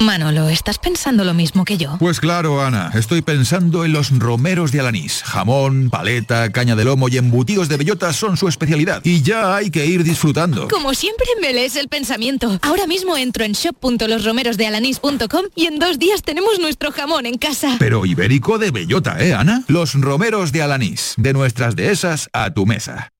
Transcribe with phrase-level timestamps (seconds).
[0.00, 1.96] Manolo, ¿estás pensando lo mismo que yo?
[1.98, 5.22] Pues claro, Ana, estoy pensando en los romeros de Alanís.
[5.22, 9.02] Jamón, paleta, caña de lomo y embutidos de bellota son su especialidad.
[9.04, 10.68] Y ya hay que ir disfrutando.
[10.68, 12.58] Como siempre me lees el pensamiento.
[12.62, 17.76] Ahora mismo entro en shop.losromerosdealanís.com y en dos días tenemos nuestro jamón en casa.
[17.78, 19.64] Pero ibérico de bellota, ¿eh, Ana?
[19.68, 21.12] Los romeros de Alanís.
[21.18, 23.12] De nuestras dehesas a tu mesa.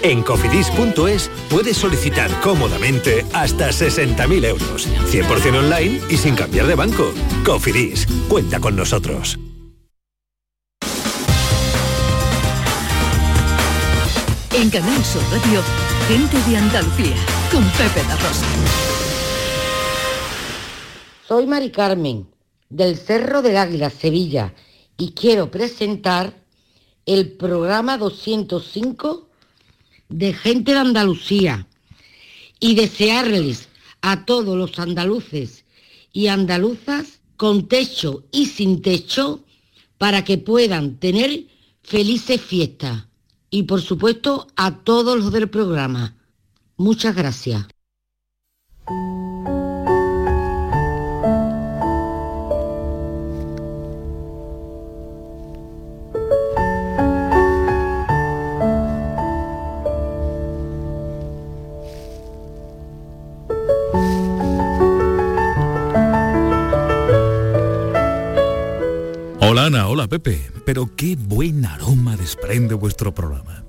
[0.00, 4.88] En cofidis.es puedes solicitar cómodamente hasta 60.000 euros.
[5.10, 7.12] 100% online y sin cambiar de banco.
[7.44, 9.36] Cofidis, cuenta con nosotros.
[14.54, 15.60] En Canal Sur Radio,
[16.06, 17.16] gente de Andalucía,
[17.50, 18.46] con Pepe la Rosa.
[21.26, 22.28] Soy Mari Carmen,
[22.68, 24.54] del Cerro del Águila, Sevilla,
[24.96, 26.34] y quiero presentar
[27.04, 29.28] el programa 205
[30.08, 31.66] de gente de Andalucía
[32.60, 33.68] y desearles
[34.02, 35.61] a todos los andaluces
[36.12, 39.44] y andaluzas con techo y sin techo
[39.98, 41.46] para que puedan tener
[41.82, 43.06] felices fiestas.
[43.50, 46.16] Y por supuesto a todos los del programa.
[46.76, 47.66] Muchas gracias.
[70.08, 73.64] Pepe, pero qué buen aroma desprende vuestro programa.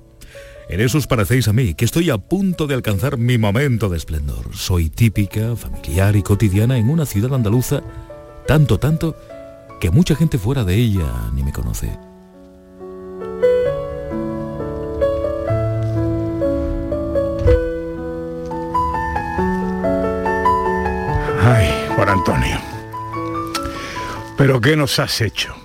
[0.68, 3.98] En eso os parecéis a mí, que estoy a punto de alcanzar mi momento de
[3.98, 4.54] esplendor.
[4.54, 7.82] Soy típica, familiar y cotidiana en una ciudad andaluza,
[8.46, 9.16] tanto, tanto,
[9.80, 11.96] que mucha gente fuera de ella ni me conoce.
[21.42, 22.58] Ay, Juan Antonio.
[24.38, 25.63] ¿Pero qué nos has hecho?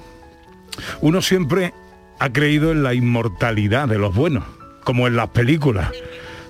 [1.01, 1.73] Uno siempre
[2.19, 4.43] ha creído en la inmortalidad de los buenos,
[4.83, 5.91] como en las películas.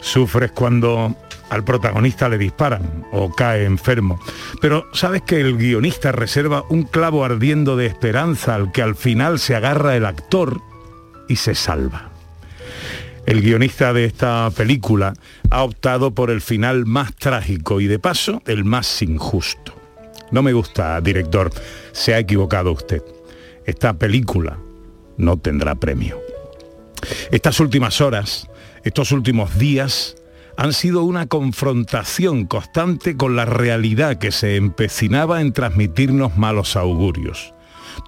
[0.02, 1.16] Sufres cuando
[1.50, 4.20] al protagonista le disparan o cae enfermo.
[4.62, 9.40] Pero sabes que el guionista reserva un clavo ardiendo de esperanza al que al final
[9.40, 10.62] se agarra el actor
[11.28, 12.10] y se salva.
[13.28, 15.14] El guionista de esta película
[15.52, 19.76] ha optado por el final más trágico y de paso el más injusto.
[20.31, 21.52] No me gusta, director,
[21.92, 23.04] se ha equivocado usted.
[23.69, 24.57] Esta película
[25.18, 26.19] no tendrá premio.
[27.30, 28.50] Estas últimas horas,
[28.84, 30.16] estos últimos días,
[30.57, 37.53] han sido una confrontación constante con la realidad que se empecinaba en transmitirnos malos augurios.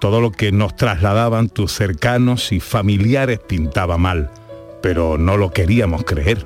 [0.00, 4.32] Todo lo que nos trasladaban tus cercanos y familiares pintaba mal,
[4.82, 6.44] pero no lo queríamos creer.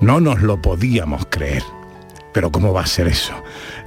[0.00, 1.62] No nos lo podíamos creer.
[2.34, 3.34] Pero ¿cómo va a ser eso?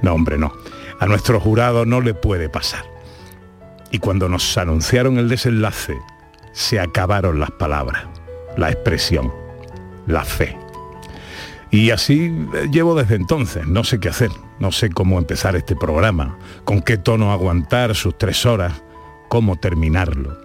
[0.00, 0.54] No, hombre, no.
[0.98, 2.95] A nuestro jurado no le puede pasar.
[3.96, 5.96] Y cuando nos anunciaron el desenlace,
[6.52, 8.04] se acabaron las palabras,
[8.58, 9.32] la expresión,
[10.06, 10.54] la fe.
[11.70, 15.74] Y así eh, llevo desde entonces, no sé qué hacer, no sé cómo empezar este
[15.76, 18.82] programa, con qué tono aguantar sus tres horas,
[19.30, 20.36] cómo terminarlo.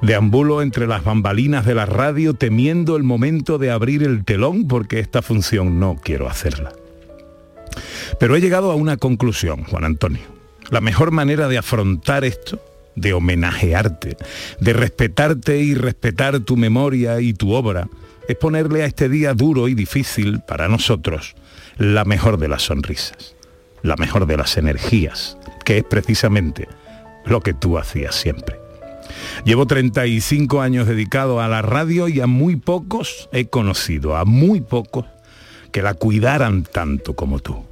[0.00, 5.00] Deambulo entre las bambalinas de la radio temiendo el momento de abrir el telón porque
[5.00, 6.72] esta función no quiero hacerla.
[8.20, 10.22] Pero he llegado a una conclusión, Juan Antonio.
[10.70, 12.60] La mejor manera de afrontar esto,
[12.94, 14.16] de homenajearte,
[14.60, 17.88] de respetarte y respetar tu memoria y tu obra,
[18.28, 21.34] es ponerle a este día duro y difícil para nosotros
[21.76, 23.34] la mejor de las sonrisas,
[23.82, 26.68] la mejor de las energías, que es precisamente
[27.24, 28.56] lo que tú hacías siempre.
[29.44, 34.60] Llevo 35 años dedicado a la radio y a muy pocos he conocido, a muy
[34.60, 35.06] pocos
[35.72, 37.64] que la cuidaran tanto como tú.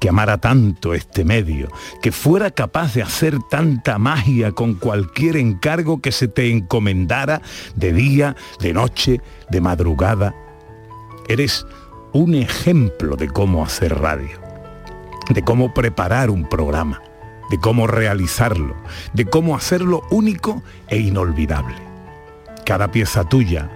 [0.00, 1.68] Que amara tanto este medio,
[2.02, 7.42] que fuera capaz de hacer tanta magia con cualquier encargo que se te encomendara
[7.74, 9.20] de día, de noche,
[9.50, 10.34] de madrugada.
[11.28, 11.66] Eres
[12.12, 14.38] un ejemplo de cómo hacer radio,
[15.28, 17.02] de cómo preparar un programa,
[17.50, 18.74] de cómo realizarlo,
[19.12, 21.76] de cómo hacerlo único e inolvidable.
[22.64, 23.70] Cada pieza tuya,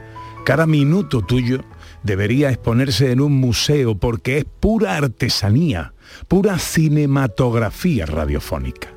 [0.45, 1.61] cada minuto tuyo
[2.03, 5.95] debería exponerse en un museo porque es pura artesanía,
[6.29, 8.89] pura cinematografía radiofónica.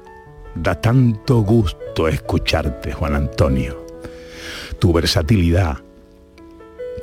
[0.56, 3.86] Da tanto gusto escucharte, Juan Antonio.
[4.80, 5.78] Tu versatilidad,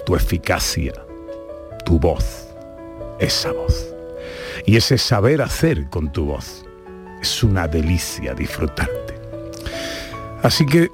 [0.07, 0.93] tu eficacia,
[1.85, 2.49] tu voz,
[3.19, 3.95] esa voz.
[4.67, 6.65] Y ese saber hacer con tu voz.
[7.21, 9.15] Es una delicia disfrutarte.
[10.43, 10.89] Así que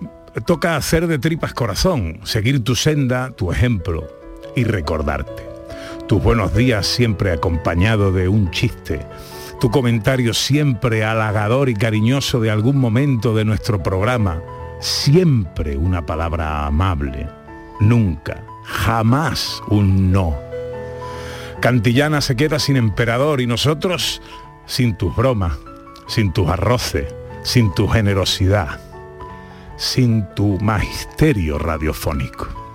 [0.44, 4.15] toca hacer de tripas corazón, seguir tu senda, tu ejemplo
[4.56, 5.48] y recordarte.
[6.08, 9.06] Tus buenos días siempre acompañado de un chiste.
[9.60, 14.42] Tu comentario siempre halagador y cariñoso de algún momento de nuestro programa.
[14.80, 17.28] Siempre una palabra amable.
[17.80, 20.36] Nunca, jamás un no.
[21.60, 24.22] Cantillana se queda sin emperador y nosotros
[24.66, 25.56] sin tus bromas,
[26.06, 28.80] sin tus arroces, sin tu generosidad,
[29.76, 32.65] sin tu magisterio radiofónico.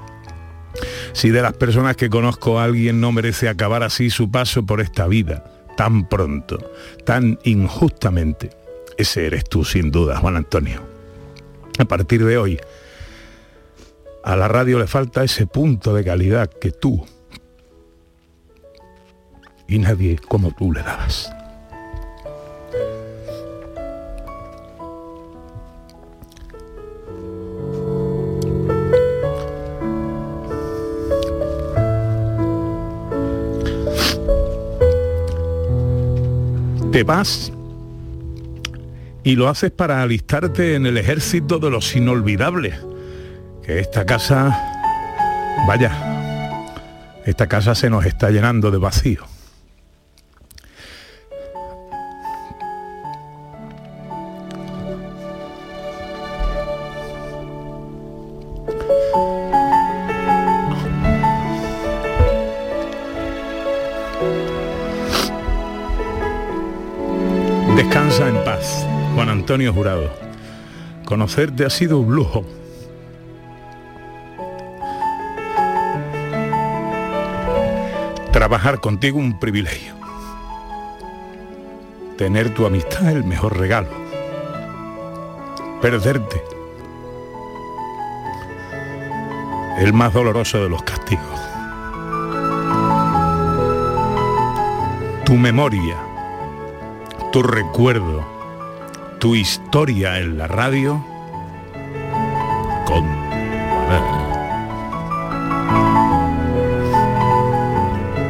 [1.14, 5.08] Si de las personas que conozco alguien no merece acabar así su paso por esta
[5.08, 5.44] vida,
[5.78, 6.72] tan pronto,
[7.06, 8.50] tan injustamente,
[8.98, 10.82] ese eres tú sin duda, Juan Antonio.
[11.80, 12.60] A partir de hoy,
[14.24, 17.06] a la radio le falta ese punto de calidad que tú
[19.68, 21.32] y nadie como tú le dabas.
[36.92, 37.54] Te vas
[39.24, 42.76] y lo haces para alistarte en el ejército de los inolvidables.
[43.64, 44.58] Que esta casa,
[45.68, 45.92] vaya,
[47.26, 49.31] esta casa se nos está llenando de vacío.
[69.52, 70.10] Antonio Jurado.
[71.04, 72.46] Conocerte ha sido un lujo.
[78.32, 79.94] Trabajar contigo un privilegio.
[82.18, 83.90] Tener tu amistad el mejor regalo.
[85.82, 86.42] Perderte.
[89.80, 91.42] El más doloroso de los castigos.
[95.26, 95.98] Tu memoria
[97.32, 98.26] tu recuerdo,
[99.22, 101.06] tu historia en la radio
[102.88, 103.06] con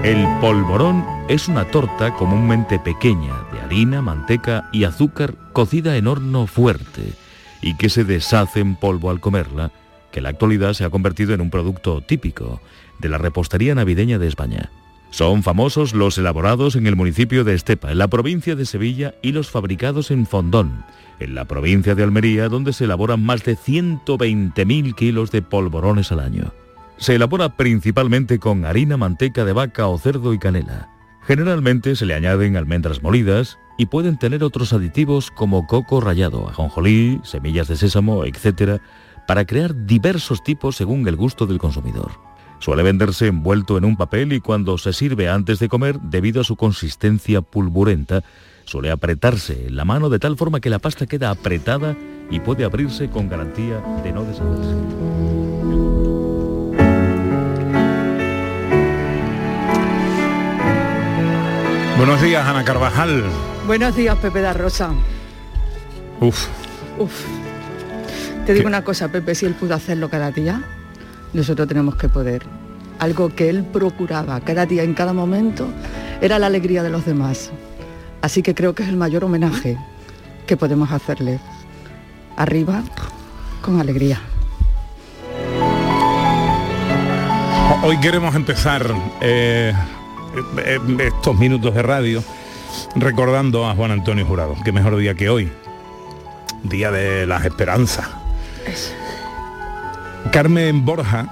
[0.03, 6.45] El polvorón es una torta comúnmente pequeña de harina, manteca y azúcar cocida en horno
[6.45, 7.13] fuerte
[7.61, 9.71] y que se deshace en polvo al comerla,
[10.11, 12.59] que en la actualidad se ha convertido en un producto típico
[12.99, 14.69] de la repostería navideña de España.
[15.11, 19.33] Son famosos los elaborados en el municipio de Estepa, en la provincia de Sevilla, y
[19.33, 20.85] los fabricados en Fondón,
[21.19, 26.21] en la provincia de Almería, donde se elaboran más de 120.000 kilos de polvorones al
[26.21, 26.53] año.
[26.95, 30.89] Se elabora principalmente con harina, manteca de vaca o cerdo y canela.
[31.23, 37.19] Generalmente se le añaden almendras molidas y pueden tener otros aditivos como coco rallado, ajonjolí,
[37.23, 38.81] semillas de sésamo, etc.,
[39.27, 42.30] para crear diversos tipos según el gusto del consumidor.
[42.61, 46.43] Suele venderse envuelto en un papel y cuando se sirve antes de comer, debido a
[46.43, 48.21] su consistencia pulburenta,
[48.65, 51.97] suele apretarse en la mano de tal forma que la pasta queda apretada
[52.29, 54.75] y puede abrirse con garantía de no deshacerse.
[61.97, 63.23] Buenos días, Ana Carvajal.
[63.65, 64.91] Buenos días, Pepe da Rosa.
[66.19, 66.45] Uf,
[66.99, 67.25] Uf.
[68.45, 70.61] Te digo una cosa, Pepe, si él pudo hacerlo cada día,
[71.33, 72.43] nosotros tenemos que poder.
[72.99, 75.67] Algo que él procuraba cada día, en cada momento,
[76.21, 77.51] era la alegría de los demás.
[78.21, 79.77] Así que creo que es el mayor homenaje
[80.45, 81.39] que podemos hacerle.
[82.37, 82.83] Arriba,
[83.61, 84.21] con alegría.
[87.83, 88.85] hoy queremos empezar
[89.21, 89.73] eh,
[90.65, 92.23] eh, estos minutos de radio
[92.95, 94.55] recordando a Juan Antonio Jurado.
[94.63, 95.51] Qué mejor día que hoy.
[96.63, 98.07] Día de las esperanzas.
[100.29, 101.27] Carmen Borja,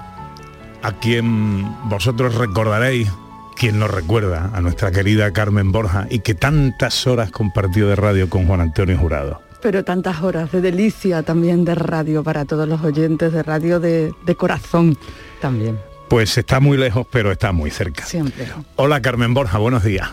[0.82, 3.08] a quien vosotros recordaréis
[3.56, 8.28] quien nos recuerda a nuestra querida Carmen Borja y que tantas horas compartió de radio
[8.28, 9.42] con Juan Antonio Jurado.
[9.62, 14.12] Pero tantas horas de delicia también de radio para todos los oyentes, de radio de,
[14.24, 14.98] de corazón
[15.40, 15.78] también.
[16.08, 18.04] Pues está muy lejos, pero está muy cerca.
[18.04, 18.48] Siempre.
[18.76, 20.10] Hola Carmen Borja, buenos días.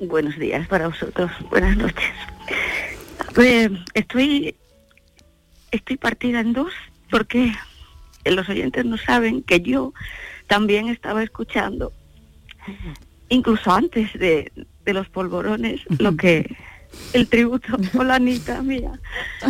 [0.00, 2.10] Buenos días para vosotros, buenas noches.
[3.34, 4.56] Pues, estoy,
[5.70, 6.72] estoy partida en dos
[7.10, 7.52] porque
[8.24, 9.92] los oyentes no saben que yo
[10.46, 11.92] también estaba escuchando,
[13.28, 14.52] incluso antes de,
[14.84, 16.56] de los polvorones, lo que
[17.12, 18.92] el tributo la Anita mía,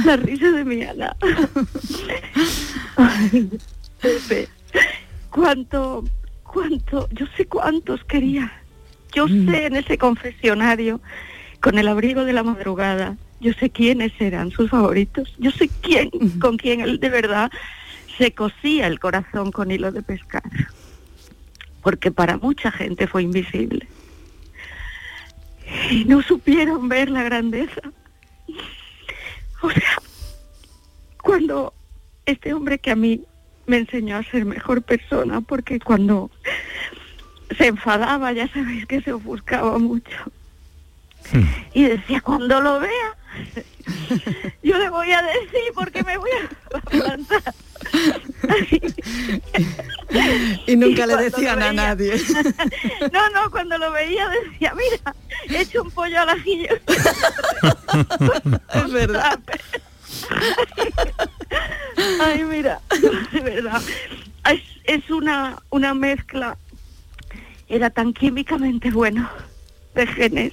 [0.05, 1.17] la risa de mi Ana.
[2.97, 3.51] Ay,
[4.01, 4.49] Pepe,
[5.31, 6.05] cuánto,
[6.43, 8.53] cuánto, yo sé cuántos quería.
[9.13, 11.01] Yo sé en ese confesionario,
[11.61, 15.35] con el abrigo de la madrugada, yo sé quiénes eran sus favoritos.
[15.39, 17.51] Yo sé quién, con quién él de verdad
[18.21, 20.43] se cosía el corazón con hilo de pescar.
[21.83, 23.89] Porque para mucha gente fue invisible.
[25.91, 27.81] Y no supieron ver la grandeza.
[29.63, 30.03] O sea,
[31.23, 31.73] cuando
[32.27, 33.23] este hombre que a mí
[33.67, 36.31] me enseñó a ser mejor persona, porque cuando
[37.57, 40.31] se enfadaba, ya sabéis que se ofuscaba mucho.
[41.75, 43.17] Y decía, cuando lo vea,
[44.63, 46.49] yo le voy a decir porque me voy a
[46.81, 47.55] plantar.
[50.67, 52.21] y nunca le decían a nadie.
[53.13, 55.15] no, no, cuando lo veía decía, mira,
[55.49, 56.79] he hecho un pollo al ajillo.
[58.75, 59.41] es verdad.
[62.21, 62.81] Ay, mira,
[63.33, 63.83] de verdad.
[64.51, 66.57] Es, es una, una mezcla.
[67.69, 69.31] Era tan químicamente bueno
[69.95, 70.53] de genes,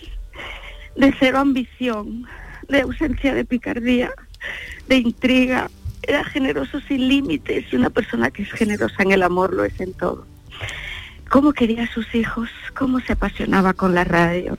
[0.98, 2.26] de cero ambición,
[2.68, 4.12] de ausencia de picardía,
[4.88, 5.70] de intriga.
[6.04, 9.80] Era generoso sin límites y una persona que es generosa en el amor lo es
[9.80, 10.26] en todo.
[11.30, 14.58] Cómo quería a sus hijos, cómo se apasionaba con la radio,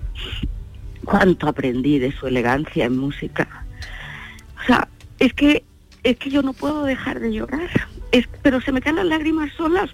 [1.04, 3.64] cuánto aprendí de su elegancia en música.
[4.62, 5.64] O sea, es que
[6.04, 7.68] es que yo no puedo dejar de llorar.
[8.12, 9.90] Es, pero se me caen las lágrimas solas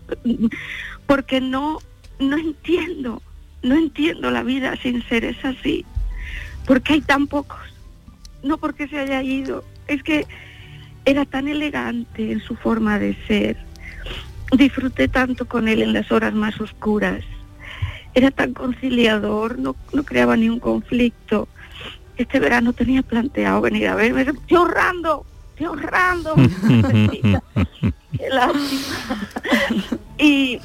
[1.06, 1.78] porque no
[2.18, 3.22] no entiendo,
[3.62, 5.84] no entiendo la vida sin seres así.
[6.66, 7.59] Porque hay tan pocos.
[8.42, 10.26] No porque se haya ido, es que
[11.04, 13.56] era tan elegante en su forma de ser.
[14.56, 17.23] Disfruté tanto con él en las horas más oscuras.
[18.14, 21.49] Era tan conciliador, no, no creaba ni un conflicto.
[22.16, 24.23] Este verano tenía planteado venir a verme.
[24.23, 26.35] Estoy ahorrando, estoy ahorrando.
[28.18, 29.28] Qué lástima.
[30.18, 30.61] Y,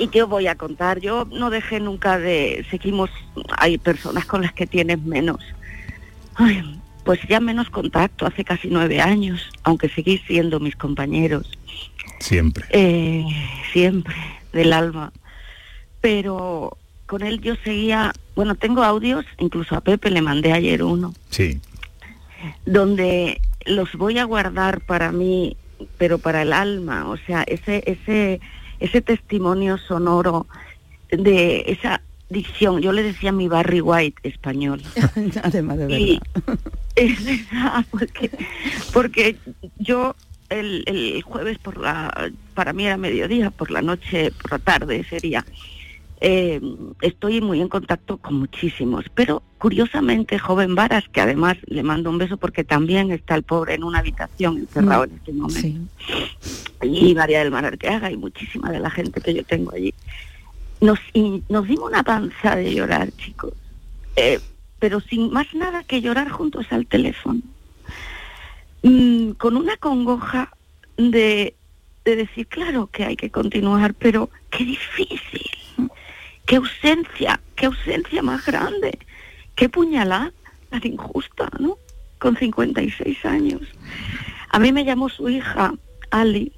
[0.00, 3.10] y qué os voy a contar, yo no dejé nunca de, seguimos,
[3.58, 5.40] hay personas con las que tienes menos.
[6.36, 11.46] Ay, pues ya menos contacto, hace casi nueve años, aunque seguís siendo mis compañeros.
[12.18, 12.64] Siempre.
[12.70, 13.24] Eh,
[13.72, 14.14] siempre,
[14.52, 15.12] del alma.
[16.00, 21.12] Pero con él yo seguía, bueno, tengo audios, incluso a Pepe le mandé ayer uno.
[21.28, 21.60] Sí.
[22.64, 25.56] Donde los voy a guardar para mí,
[25.98, 28.40] pero para el alma, o sea, ese, ese,
[28.80, 30.46] ese testimonio sonoro
[31.10, 32.80] de esa dicción.
[32.80, 34.82] Yo le decía mi Barry White español.
[35.42, 35.98] Además de verdad.
[35.98, 36.20] Y
[36.96, 38.30] es verdad, porque,
[38.92, 39.36] porque
[39.78, 40.14] yo
[40.48, 45.04] el, el jueves por la, para mí era mediodía, por la noche, por la tarde
[45.04, 45.44] sería.
[46.22, 46.60] Eh,
[47.00, 52.18] estoy muy en contacto con muchísimos, pero curiosamente joven Varas, que además le mando un
[52.18, 55.92] beso porque también está el pobre en una habitación encerrado en este momento,
[56.82, 59.94] y María del Mar Arteaga y muchísima de la gente que yo tengo allí,
[60.82, 63.54] nos, y nos dimos una panza de llorar, chicos,
[64.16, 64.40] eh,
[64.78, 67.40] pero sin más nada que llorar juntos al teléfono,
[68.82, 70.52] Mm, con una congoja
[70.96, 71.54] de,
[72.04, 75.39] de decir, claro que hay que continuar, pero qué difícil,
[76.50, 78.98] qué ausencia, qué ausencia más grande,
[79.54, 80.32] qué puñalada
[80.68, 81.76] tan injusta, ¿no?
[82.18, 83.60] Con 56 años.
[84.50, 85.72] A mí me llamó su hija,
[86.10, 86.52] Ali,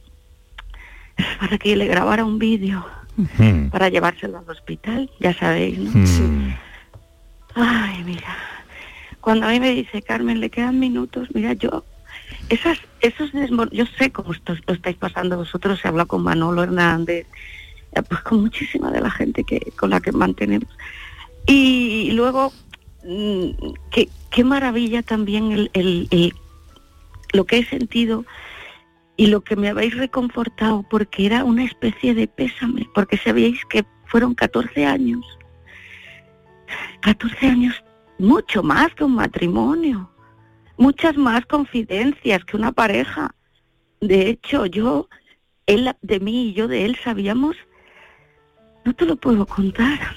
[1.39, 2.87] para que le grabara un vídeo
[3.37, 3.69] Mm.
[3.69, 5.91] para llevárselo al hospital, ya sabéis, ¿no?
[5.93, 6.55] Mm.
[7.55, 8.35] Ay, mira,
[9.21, 11.85] cuando a mí me dice, Carmen, le quedan minutos, mira, yo,
[12.49, 16.63] esas, esos desmor- yo sé cómo esto, lo estáis pasando vosotros, se habla con Manolo
[16.63, 17.27] Hernández,
[18.01, 20.69] pues con muchísima de la gente que con la que mantenemos.
[21.47, 22.53] Y luego,
[23.05, 23.51] mm,
[23.91, 26.35] qué, qué maravilla también el,
[27.33, 28.25] lo que he sentido
[29.17, 33.85] y lo que me habéis reconfortado, porque era una especie de pésame, porque sabíais que
[34.07, 35.25] fueron 14 años.
[37.01, 37.85] 14 años,
[38.19, 40.11] mucho más que un matrimonio,
[40.77, 43.35] muchas más confidencias que una pareja.
[44.01, 45.09] De hecho, yo,
[45.67, 47.57] él de mí y yo de él sabíamos
[48.85, 50.17] no te lo puedo contar.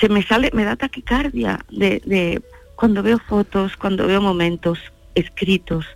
[0.00, 2.42] Se me sale, me da taquicardia de, de
[2.76, 4.78] cuando veo fotos, cuando veo momentos
[5.14, 5.86] escritos,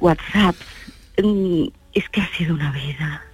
[0.00, 0.56] WhatsApp.
[1.22, 3.24] Mm, es que ha sido una vida.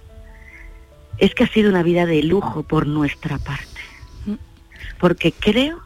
[1.17, 3.65] Es que ha sido una vida de lujo por nuestra parte.
[4.99, 5.81] Porque creo,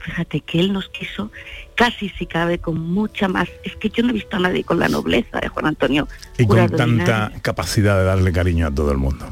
[0.00, 1.30] fíjate, que él nos quiso
[1.76, 3.48] casi si cabe con mucha más.
[3.62, 6.08] Es que yo no he visto a nadie con la nobleza de Juan Antonio.
[6.38, 9.26] Y con tanta capacidad de darle cariño a todo el mundo.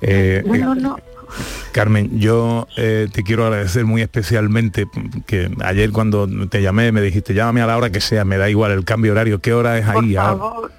[0.00, 0.98] Eh, Bueno, eh, no.
[1.72, 4.88] Carmen, yo eh, te quiero agradecer muy especialmente
[5.26, 8.50] que ayer cuando te llamé me dijiste llámame a la hora que sea, me da
[8.50, 10.16] igual el cambio horario, ¿qué hora es Por ahí?
[10.16, 10.38] ahora?
[10.38, 10.72] favor.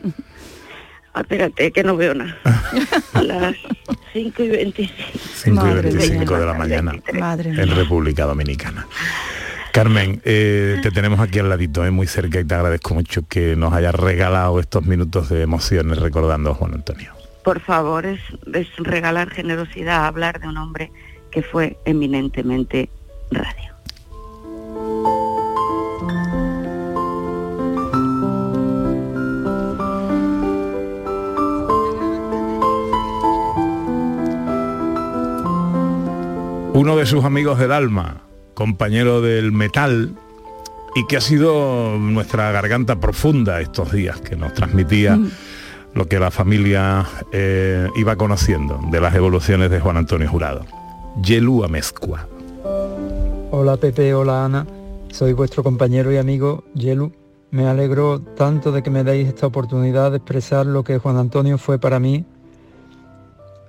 [1.14, 2.38] Ah, espérate, que no veo nada.
[3.22, 3.56] Las
[4.14, 5.20] 5 y 25.
[5.36, 6.40] 5 y Madre 25 mía.
[6.40, 8.86] de la mañana Madre en República Dominicana.
[9.72, 13.56] Carmen, eh, te tenemos aquí al ladito, eh, muy cerca y te agradezco mucho que
[13.56, 17.14] nos hayas regalado estos minutos de emociones recordando a Juan Antonio.
[17.44, 18.20] Por favor, es,
[18.54, 20.92] es regalar generosidad, hablar de un hombre
[21.32, 22.90] que fue eminentemente
[23.32, 23.72] radio.
[36.74, 38.22] Uno de sus amigos del alma,
[38.54, 40.16] compañero del metal,
[40.96, 45.20] y que ha sido nuestra garganta profunda estos días, que nos transmitía
[45.94, 50.66] lo que la familia eh, iba conociendo de las evoluciones de Juan Antonio Jurado.
[51.22, 52.28] Yelu Amezcua.
[53.52, 54.66] Hola Pepe, hola Ana,
[55.12, 57.12] soy vuestro compañero y amigo Yelu.
[57.52, 61.58] Me alegro tanto de que me deis esta oportunidad de expresar lo que Juan Antonio
[61.58, 62.26] fue para mí.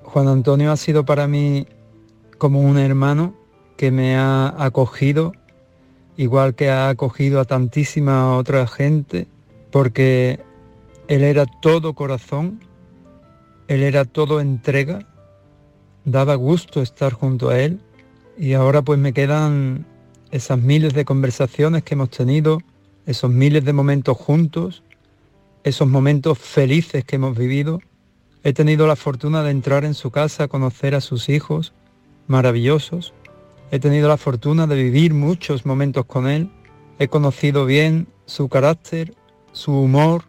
[0.05, 1.67] Juan Antonio ha sido para mí
[2.39, 3.35] como un hermano
[3.76, 5.33] que me ha acogido,
[6.17, 9.26] igual que ha acogido a tantísima otra gente,
[9.71, 10.41] porque
[11.09, 12.61] él era todo corazón,
[13.69, 15.07] él era todo entrega,
[16.05, 17.81] daba gusto estar junto a él
[18.38, 19.87] y ahora pues me quedan
[20.31, 22.61] esas miles de conversaciones que hemos tenido,
[23.07, 24.83] esos miles de momentos juntos,
[25.64, 27.80] esos momentos felices que hemos vivido.
[28.43, 31.73] He tenido la fortuna de entrar en su casa, conocer a sus hijos,
[32.26, 33.13] maravillosos.
[33.73, 36.50] He tenido la fortuna de vivir muchos momentos con él.
[36.99, 39.15] He conocido bien su carácter,
[39.52, 40.25] su humor,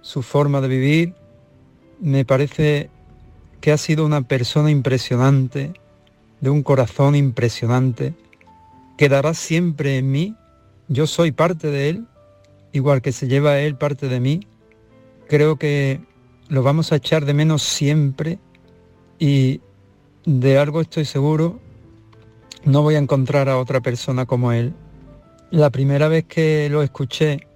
[0.00, 1.14] su forma de vivir.
[2.00, 2.88] Me parece
[3.60, 5.74] que ha sido una persona impresionante,
[6.40, 8.14] de un corazón impresionante.
[8.96, 10.34] Quedará siempre en mí.
[10.88, 12.06] Yo soy parte de él,
[12.72, 14.46] igual que se lleva él parte de mí.
[15.28, 16.00] Creo que
[16.48, 18.38] lo vamos a echar de menos siempre
[19.18, 19.60] y
[20.24, 21.60] de algo estoy seguro,
[22.64, 24.74] no voy a encontrar a otra persona como él.
[25.50, 27.46] La primera vez que lo escuché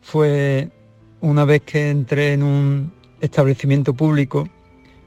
[0.00, 0.70] fue
[1.20, 4.48] una vez que entré en un establecimiento público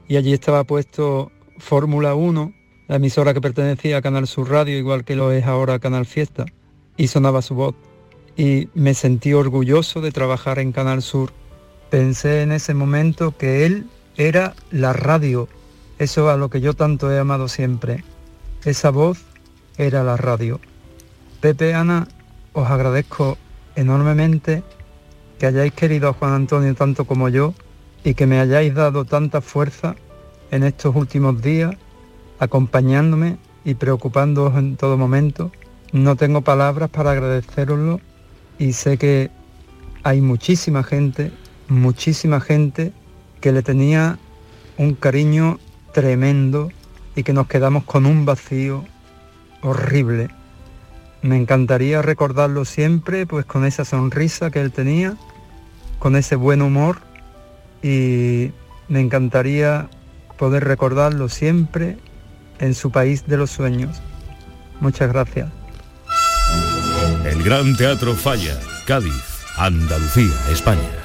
[0.08, 2.54] y allí estaba puesto Fórmula 1,
[2.88, 6.46] la emisora que pertenecía a Canal Sur Radio, igual que lo es ahora Canal Fiesta,
[6.96, 7.74] y sonaba su voz.
[8.36, 11.32] Y me sentí orgulloso de trabajar en Canal Sur.
[11.90, 13.86] Pensé en ese momento que él
[14.16, 15.48] era la radio,
[15.98, 18.04] eso a lo que yo tanto he amado siempre.
[18.66, 19.22] Esa voz
[19.78, 20.58] era la radio.
[21.40, 22.08] Pepe, Ana,
[22.52, 23.38] os agradezco
[23.76, 24.64] enormemente
[25.38, 27.54] que hayáis querido a Juan Antonio tanto como yo
[28.02, 29.94] y que me hayáis dado tanta fuerza
[30.50, 31.76] en estos últimos días,
[32.40, 35.52] acompañándome y preocupándoos en todo momento.
[35.92, 38.00] No tengo palabras para agradeceroslo
[38.58, 39.30] y sé que
[40.02, 41.30] hay muchísima gente,
[41.68, 42.92] muchísima gente
[43.40, 44.18] que le tenía
[44.76, 45.60] un cariño
[45.92, 46.72] tremendo
[47.16, 48.84] y que nos quedamos con un vacío
[49.62, 50.28] horrible.
[51.22, 55.16] Me encantaría recordarlo siempre, pues con esa sonrisa que él tenía,
[55.98, 56.98] con ese buen humor
[57.82, 58.52] y
[58.88, 59.88] me encantaría
[60.38, 61.96] poder recordarlo siempre
[62.60, 64.00] en su país de los sueños.
[64.80, 65.50] Muchas gracias.
[67.24, 69.24] El Gran Teatro Falla, Cádiz,
[69.56, 70.95] Andalucía, España.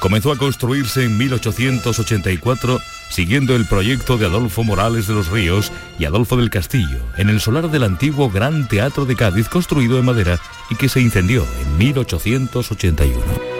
[0.00, 6.04] Comenzó a construirse en 1884 siguiendo el proyecto de Adolfo Morales de los Ríos y
[6.04, 10.38] Adolfo del Castillo en el solar del antiguo Gran Teatro de Cádiz construido en madera
[10.70, 13.57] y que se incendió en 1881.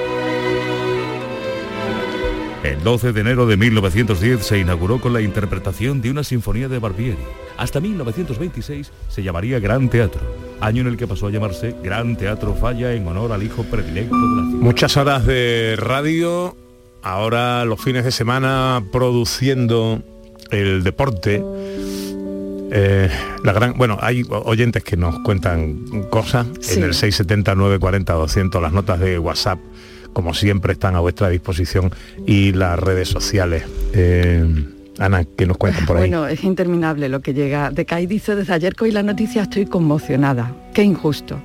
[2.65, 6.79] El 12 de enero de 1910 se inauguró con la interpretación de una sinfonía de
[6.79, 7.19] Barbieri.
[7.57, 10.21] Hasta 1926 se llamaría Gran Teatro,
[10.61, 14.15] año en el que pasó a llamarse Gran Teatro Falla en honor al hijo predilecto
[14.17, 14.63] de la ciudad.
[14.63, 16.57] Muchas horas de radio,
[17.03, 20.03] ahora los fines de semana produciendo
[20.51, 21.43] el deporte.
[22.71, 23.09] Eh,
[23.45, 26.79] la gran, bueno, hay oyentes que nos cuentan cosas Sí.
[26.79, 29.59] en el 670 940 200 las notas de WhatsApp
[30.13, 31.93] como siempre están a vuestra disposición
[32.27, 33.65] y las redes sociales.
[33.95, 34.45] Eh,
[34.99, 36.09] Ana, ¿qué nos cuentan por ahí?
[36.09, 37.71] Bueno, es interminable lo que llega.
[37.71, 40.53] De Kai dice, desde ayer hoy la noticia estoy conmocionada.
[40.75, 41.39] Qué injusto.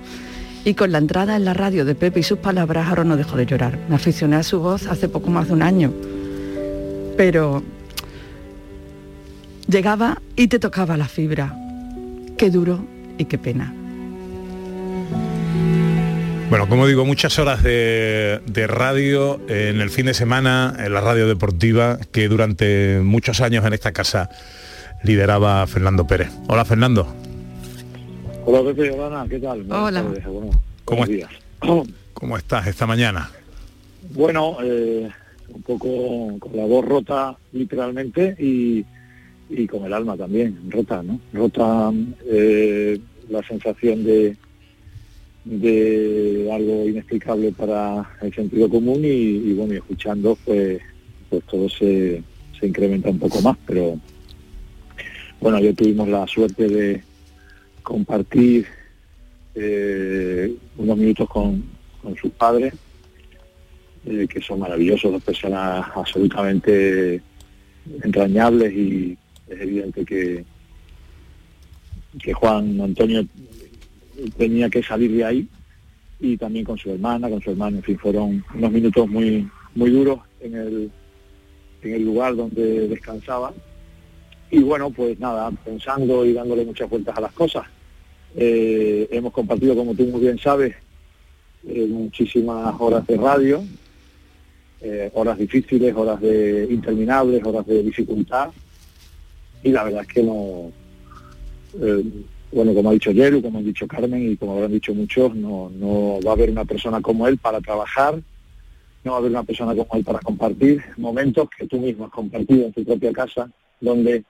[0.66, 3.38] Y con la entrada en la radio de Pepe y sus palabras, ahora no dejo
[3.38, 3.78] de llorar.
[3.90, 5.94] Me aficioné a su voz hace poco más de un año.
[7.16, 7.62] Pero
[9.68, 11.56] llegaba y te tocaba la fibra.
[12.38, 12.84] Qué duro
[13.18, 13.74] y qué pena.
[16.50, 21.02] Bueno, como digo, muchas horas de, de, radio en el fin de semana, en la
[21.02, 24.30] radio deportiva, que durante muchos años en esta casa
[25.04, 26.30] lideraba Fernando Pérez.
[26.48, 27.08] Hola, Fernando.
[28.46, 29.66] Hola, Pepe, hola, ¿qué tal?
[29.72, 30.02] Hola.
[30.02, 31.30] Bueno, ¿Cómo, días.
[32.14, 33.32] ¿Cómo estás esta mañana?
[34.14, 35.10] Bueno, eh,
[35.48, 38.86] un poco con la voz rota literalmente y,
[39.50, 41.20] y con el alma también, rota, ¿no?
[41.34, 41.92] Rota
[42.26, 44.36] eh, la sensación de
[45.46, 50.82] de algo inexplicable para el sentido común y, bueno, y escuchando pues,
[51.30, 52.24] pues todo se,
[52.60, 54.00] se, incrementa un poco más, pero
[55.42, 57.04] bueno, yo tuvimos la suerte de
[57.82, 58.66] compartir
[59.56, 61.64] eh, unos minutos con,
[62.02, 62.74] con sus padres,
[64.06, 67.22] eh, que son maravillosos, dos personas absolutamente
[68.02, 69.18] entrañables y
[69.50, 70.46] es evidente que,
[72.20, 73.26] que Juan Antonio
[74.38, 75.48] tenía que salir de ahí
[76.20, 79.90] y también con su hermana, con su hermano, en fin, fueron unos minutos muy, muy
[79.90, 80.92] duros en el,
[81.82, 83.54] en el lugar donde descansaba.
[84.50, 87.66] Y bueno, pues nada, pensando y dándole muchas vueltas a las cosas.
[88.36, 90.76] Eh, hemos compartido, como tú muy bien sabes,
[91.68, 93.64] eh, muchísimas horas de radio,
[94.82, 98.50] eh, horas difíciles, horas de interminables, horas de dificultad.
[99.64, 100.72] Y la verdad es que no,
[102.54, 105.72] bueno, como ha dicho Yeru, como han dicho Carmen y como habrán dicho muchos, no,
[105.74, 108.22] no va a haber una persona como él para trabajar,
[109.04, 112.12] no va a haber una persona como él para compartir momentos que tú mismo has
[112.12, 113.50] compartido en tu propia casa,
[113.82, 114.24] donde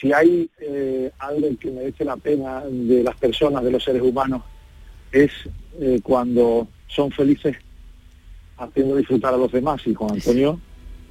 [0.00, 4.42] si hay eh, algo que merece la pena de las personas, de los seres humanos,
[5.12, 5.30] es
[5.80, 7.56] eh, cuando son felices
[8.58, 9.80] haciendo disfrutar a los demás.
[9.86, 10.60] Y Juan Antonio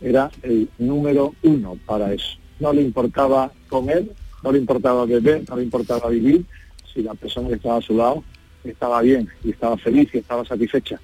[0.01, 2.38] era el número uno para eso.
[2.60, 4.06] No le importaba comer,
[4.43, 6.45] no le importaba beber, no le importaba vivir,
[6.93, 8.23] si la persona que estaba a su lado
[8.63, 11.00] estaba bien y estaba feliz y estaba satisfecha.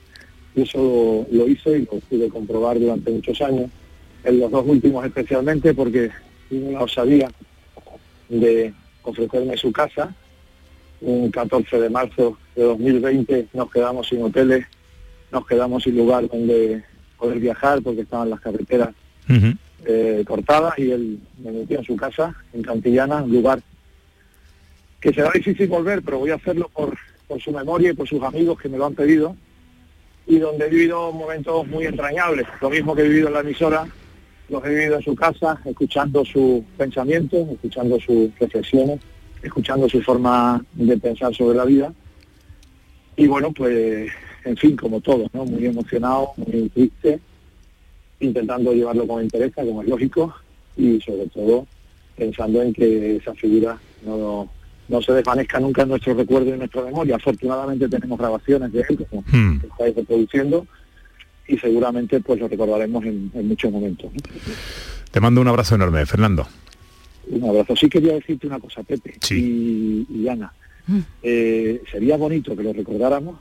[0.55, 3.69] Y eso lo, hice y lo pude comprobar durante muchos años,
[4.23, 6.11] en los dos últimos especialmente porque
[6.49, 7.29] tuve la osadía
[8.29, 10.13] de ofrecerme su casa.
[11.01, 14.65] Un 14 de marzo de 2020 nos quedamos sin hoteles,
[15.31, 16.83] nos quedamos sin lugar donde
[17.17, 18.89] poder viajar porque estaban las carreteras
[19.85, 23.61] eh, cortada y él me metió en su casa, en Cantillana, un lugar
[24.99, 28.23] que será difícil volver, pero voy a hacerlo por, por su memoria y por sus
[28.23, 29.35] amigos que me lo han pedido,
[30.25, 33.85] y donde he vivido momentos muy entrañables, lo mismo que he vivido en la emisora,
[34.49, 38.99] los he vivido en su casa, escuchando sus pensamientos, escuchando sus reflexiones,
[39.41, 41.93] escuchando su forma de pensar sobre la vida.
[43.15, 44.11] Y bueno, pues,
[44.45, 45.45] en fin, como todos, ¿no?
[45.45, 47.19] Muy emocionado, muy triste,
[48.23, 50.33] intentando llevarlo con interés, como es lógico,
[50.77, 51.67] y sobre todo
[52.15, 54.49] pensando en que esa figura no,
[54.87, 57.15] no se desvanezca nunca en nuestro recuerdo y en nuestra memoria.
[57.15, 59.61] Afortunadamente tenemos grabaciones de él, como hmm.
[59.71, 60.67] estáis reproduciendo,
[61.47, 64.11] y seguramente pues lo recordaremos en, muchos momentos.
[65.11, 66.47] Te mando un abrazo enorme, Fernando.
[67.27, 67.75] Un abrazo.
[67.75, 70.51] Sí quería decirte una cosa, Pepe y, Ana.
[70.85, 70.99] Hmm.
[71.21, 73.37] Eh, sería bonito que lo recordáramos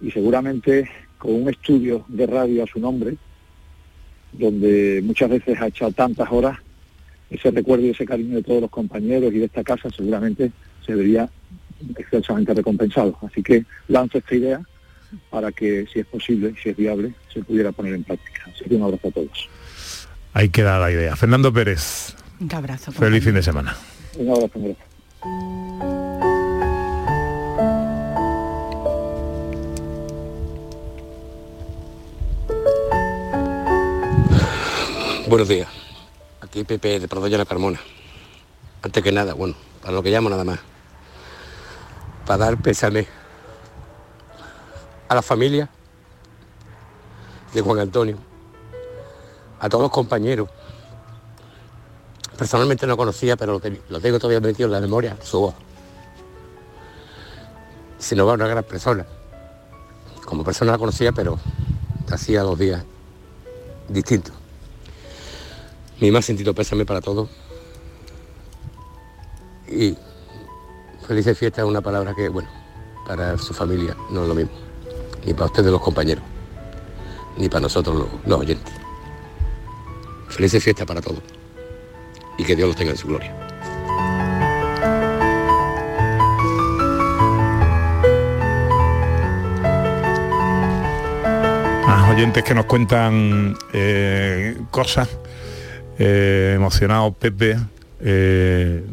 [0.00, 0.88] y seguramente
[1.18, 3.16] con un estudio de radio a su nombre,
[4.32, 6.58] donde muchas veces ha echado tantas horas,
[7.30, 10.50] ese recuerdo y ese cariño de todos los compañeros y de esta casa seguramente
[10.84, 11.28] se vería
[11.96, 13.18] excesivamente recompensado.
[13.22, 14.60] Así que lanzo esta idea
[15.30, 18.42] para que, si es posible, si es viable, se pudiera poner en práctica.
[18.54, 19.48] Así que un abrazo a todos.
[20.32, 21.16] Ahí queda la idea.
[21.16, 22.14] Fernando Pérez.
[22.40, 22.92] Un abrazo.
[22.92, 23.76] Feliz fin de semana.
[24.16, 25.67] Un abrazo, un abrazo.
[35.28, 35.68] Buenos días.
[36.40, 37.78] Aquí Pepe de Prodoya La Carmona.
[38.80, 40.58] Antes que nada, bueno, para lo que llamo nada más.
[42.24, 43.06] Para dar pésame
[45.06, 45.68] a la familia
[47.52, 48.16] de Juan Antonio,
[49.60, 50.48] a todos los compañeros.
[52.38, 53.60] Personalmente no conocía, pero
[53.90, 55.54] lo, tengo todavía metido en la memoria, su voz.
[57.98, 59.04] Se nos va una gran persona.
[60.24, 61.38] Como persona la conocía, pero
[62.10, 62.82] hacía dos días
[63.90, 64.37] distintos.
[66.00, 67.28] Mi más sentido pésame para todos.
[69.68, 69.96] Y
[71.06, 72.48] felices fiestas es una palabra que, bueno,
[73.06, 74.52] para su familia no es lo mismo.
[75.24, 76.22] Ni para ustedes los compañeros,
[77.36, 78.72] ni para nosotros los, oyentes.
[80.28, 81.22] Felices fiestas para todos.
[82.36, 83.34] y que Dios los tenga en su gloria.
[92.10, 95.08] Oyentes que nos cuentan eh, cosas
[95.98, 97.56] eh, emocionados, Pepe,
[98.00, 98.84] eh,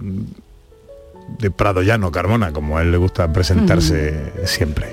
[1.39, 4.87] de Prado Llano, Carmona, como a él le gusta presentarse siempre.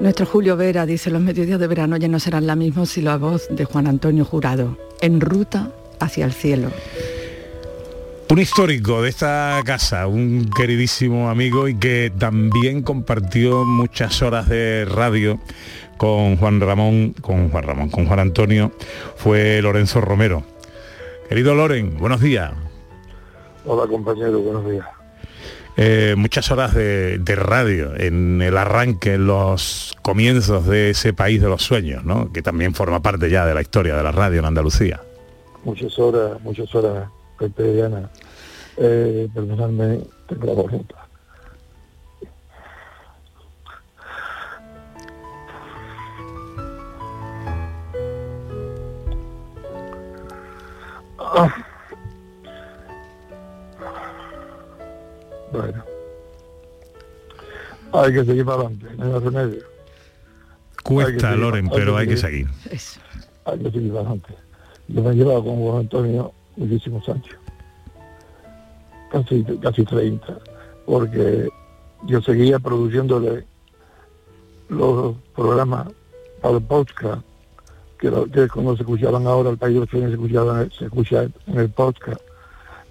[0.00, 3.16] Nuestro Julio Vera dice, los mediodías de verano ya no serán la misma si la
[3.16, 6.70] voz de Juan Antonio Jurado, en ruta hacia el cielo.
[8.28, 14.84] Un histórico de esta casa, un queridísimo amigo y que también compartió muchas horas de
[14.84, 15.40] radio
[15.96, 18.72] con Juan Ramón, con Juan Ramón, con Juan Antonio,
[19.16, 20.42] fue Lorenzo Romero.
[21.28, 22.52] Querido Loren, buenos días.
[23.64, 24.86] Hola compañero, buenos días.
[25.76, 31.42] Eh, muchas horas de, de, radio en el arranque, en los comienzos de ese país
[31.42, 32.32] de los sueños, ¿no?
[32.32, 35.02] que también forma parte ya de la historia de la radio en Andalucía.
[35.64, 37.08] Muchas horas, muchas horas,
[37.38, 38.08] Pepe y Ana.
[38.76, 41.05] Eh, perdonadme, tengo la gorjeta.
[55.52, 55.84] Bueno.
[57.92, 59.62] Hay que seguir para adelante, no hay remedio.
[60.82, 62.48] Cuesta, Loren, pero hay que seguir.
[63.44, 64.34] Hay que seguir para adelante.
[64.88, 67.36] Yo me he llevado con Juan Antonio muchísimos años.
[69.10, 70.38] Casi, casi 30.
[70.84, 71.48] Porque
[72.06, 73.44] yo seguía produciéndole
[74.68, 75.88] los programas
[76.40, 77.22] para el podcast,
[77.98, 81.22] que, lo, cuando se escuchaban ahora, el país de los sueños se escuchaba, se escucha
[81.46, 82.20] en el podcast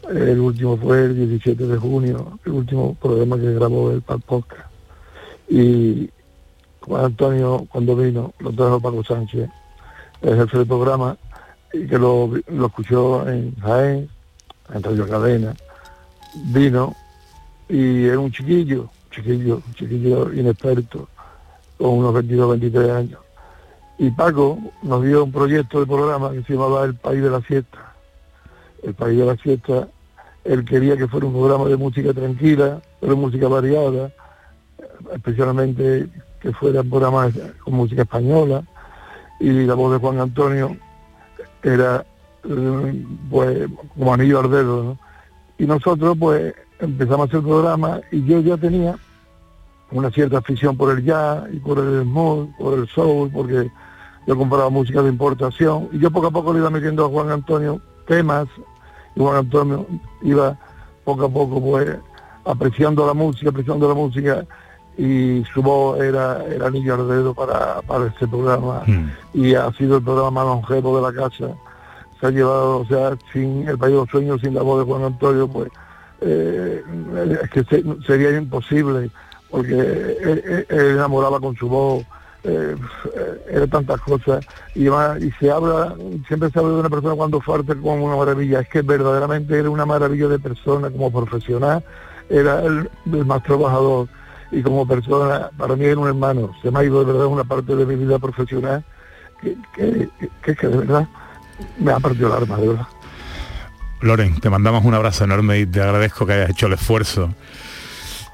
[0.10, 4.70] el último fue el 17 de junio, el último programa que grabó el podcast.
[5.50, 6.10] Y
[6.82, 9.50] Juan Antonio, cuando vino, lo trajo Paco Sánchez,
[10.22, 11.18] el jefe del programa,
[11.74, 14.10] y que lo, lo escuchó en Jaén,
[14.74, 15.56] en Radio Cadena.
[16.52, 16.96] Vino
[17.70, 21.08] y era un chiquillo, chiquillo, chiquillo inexperto,
[21.78, 23.25] con unos 22, 23 años.
[23.98, 27.42] Y Paco nos dio un proyecto de programa que se llamaba El País de la
[27.42, 27.94] Fiesta.
[28.84, 29.88] El País de la Fiesta
[30.46, 34.12] él quería que fuera un programa de música tranquila, de música variada,
[35.14, 36.08] especialmente
[36.40, 37.30] que fuera un programa
[37.64, 38.64] con música española,
[39.40, 40.78] y la voz de Juan Antonio
[41.64, 42.06] era
[43.30, 45.00] pues como anillo al dedo, ¿no?
[45.58, 48.96] Y nosotros pues empezamos a hacer programa y yo ya tenía
[49.92, 53.72] una cierta afición por el jazz y por el smooth, por el soul, porque
[54.28, 57.30] yo compraba música de importación y yo poco a poco le iba metiendo a Juan
[57.30, 58.48] Antonio temas
[59.16, 59.86] y Juan Antonio
[60.22, 60.58] iba
[61.04, 61.98] poco a poco pues
[62.46, 64.46] apreciando la música, apreciando la música
[64.98, 68.84] y su voz era, era niño al dedo para, para este programa.
[69.34, 71.50] Y ha sido el programa más longevo de la casa.
[72.20, 74.92] Se ha llevado, o sea, sin el País de los Sueños, sin la voz de
[74.92, 75.70] Juan Antonio, pues
[76.22, 76.82] eh,
[77.42, 79.10] es que se, sería imposible,
[79.50, 82.06] porque él, él, él, enamoraba con su voz,
[82.48, 82.76] eh,
[83.50, 84.86] era tantas cosas, y,
[85.40, 85.96] se habla,
[86.28, 89.70] siempre se habla de una persona cuando falta como una maravilla, es que verdaderamente era
[89.70, 91.84] una maravilla de persona, como profesional,
[92.30, 92.90] era el,
[93.26, 94.08] más trabajador.
[94.52, 97.44] Y como persona, para mí era un hermano, se me ha ido de verdad una
[97.44, 98.86] parte de mi vida profesional
[99.42, 100.10] que, que,
[100.44, 101.08] que, que de verdad
[101.80, 102.88] me ha partido el alma, de verdad.
[104.02, 107.34] Loren, te mandamos un abrazo enorme y te agradezco que hayas hecho el esfuerzo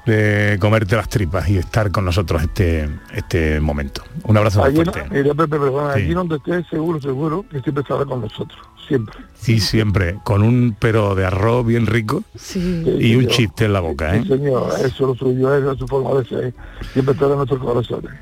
[0.06, 4.02] de comerte las tripas y estar con nosotros este este momento.
[4.24, 5.04] Un abrazo allí fuerte.
[5.04, 6.00] No, mira, Pepe, perdona, sí.
[6.00, 9.14] allí donde estés, seguro, seguro, que siempre estará con nosotros, siempre.
[9.46, 12.58] Y siempre, con un pero de arroz bien rico sí.
[12.58, 13.32] y sí, un señor.
[13.32, 14.22] chiste en la boca, ¿eh?
[14.22, 16.54] Sí, señor, eso lo suyo, es su forma de ser.
[16.92, 18.12] Siempre estará en nuestros corazones.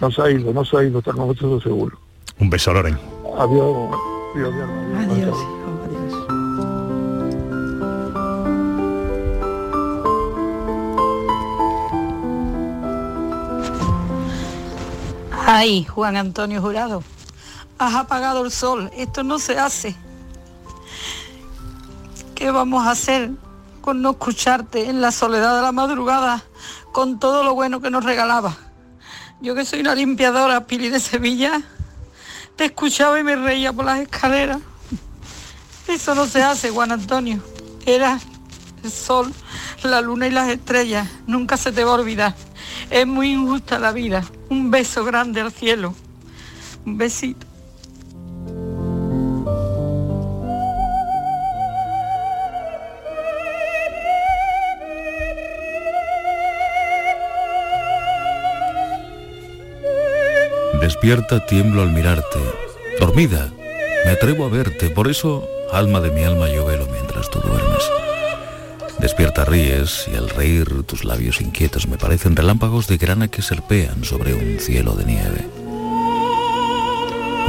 [0.00, 1.98] No se ha ido, no se ha ido, está con nosotros seguro.
[2.38, 2.94] Un beso, Loren.
[3.38, 3.94] Adiós.
[4.34, 4.68] Adiós, adiós.
[4.96, 5.12] Adiós.
[5.12, 5.34] adiós.
[5.34, 5.63] adiós.
[15.46, 17.02] Ay, Juan Antonio Jurado,
[17.78, 19.94] has apagado el sol, esto no se hace.
[22.34, 23.30] ¿Qué vamos a hacer
[23.82, 26.42] con no escucharte en la soledad de la madrugada
[26.92, 28.56] con todo lo bueno que nos regalaba?
[29.42, 31.60] Yo que soy una limpiadora, Pili de Sevilla,
[32.56, 34.60] te escuchaba y me reía por las escaleras.
[35.86, 37.42] Eso no se hace, Juan Antonio.
[37.84, 38.18] Era
[38.82, 39.30] el sol,
[39.82, 41.06] la luna y las estrellas.
[41.26, 42.34] Nunca se te va a olvidar.
[42.90, 44.24] Es muy injusta la vida.
[44.48, 45.94] Un beso grande al cielo.
[46.84, 47.46] Un besito.
[60.80, 62.38] Despierta, tiemblo al mirarte.
[63.00, 63.50] Dormida,
[64.04, 68.03] me atrevo a verte, por eso alma de mi alma, yo velo mientras tú duermes.
[69.04, 74.02] Despierta ríes y al reír tus labios inquietos me parecen relámpagos de grana que serpean
[74.02, 75.46] sobre un cielo de nieve.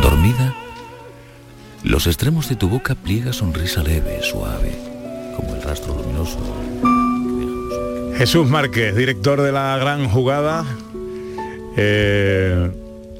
[0.02, 0.54] Dormida,
[1.82, 4.74] los extremos de tu boca pliega sonrisa leve, suave,
[5.38, 6.39] como el rastro luminoso.
[8.18, 10.65] Jesús Márquez, director de la gran jugada,
[11.78, 12.70] eh,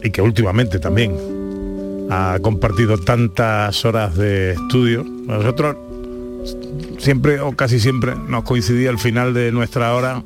[0.04, 1.15] y que últimamente también
[2.12, 5.06] ha compartido tantas horas de estudio.
[5.06, 5.78] Nosotros
[6.97, 10.23] siempre o casi siempre nos coincidía el final de nuestra hora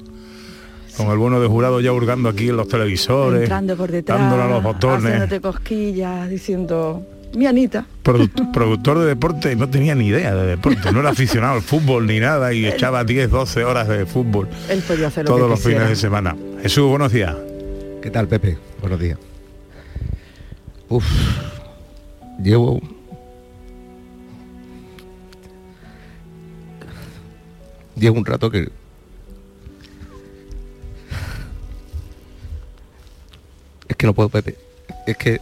[0.98, 4.44] con el bueno de jurado ya hurgando aquí en los televisores, Entrando por detrás, dándole
[4.44, 5.06] a los botones.
[5.06, 7.02] haciéndote cosquillas, diciendo,
[7.36, 7.86] mi Anita.
[8.04, 12.06] Produ- productor de deporte no tenía ni idea de deporte, no era aficionado al fútbol
[12.06, 15.50] ni nada y echaba 10, 12 horas de fútbol Él podía hacer lo todos que
[15.52, 15.80] los quisiera.
[15.82, 16.36] fines de semana.
[16.62, 17.34] Jesús, buenos días.
[18.02, 18.58] ¿Qué tal, Pepe?
[18.82, 19.18] Buenos días.
[20.90, 21.06] Uf,
[22.44, 22.82] llevo...
[28.00, 28.70] Llevo un rato que...
[33.88, 34.56] Es que no puedo, Pepe.
[35.06, 35.42] Es que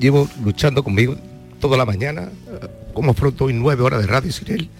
[0.00, 1.16] llevo luchando conmigo
[1.60, 2.30] toda la mañana.
[2.94, 4.70] Como pronto hoy nueve horas de radio sin él.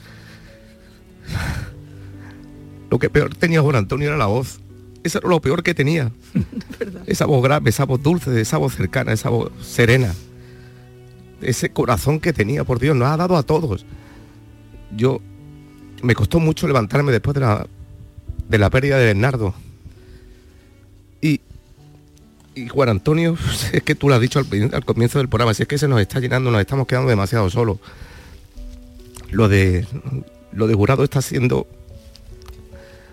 [2.91, 4.59] Lo que peor tenía Juan Antonio era la voz.
[5.05, 6.11] Eso era lo peor que tenía.
[7.07, 10.13] Esa voz grave, esa voz dulce, esa voz cercana, esa voz serena.
[11.41, 13.85] Ese corazón que tenía, por Dios, nos ha dado a todos.
[14.97, 15.21] Yo
[16.07, 17.67] me costó mucho levantarme después de la,
[18.49, 19.55] de la pérdida de Bernardo.
[21.21, 21.41] Y,
[22.55, 23.37] y Juan Antonio,
[23.73, 26.01] es que tú lo has dicho al, comienzo del programa, si es que se nos
[26.01, 27.79] está llenando, nos estamos quedando demasiado solos.
[29.31, 29.87] Lo de
[30.53, 31.67] lo de jurado está siendo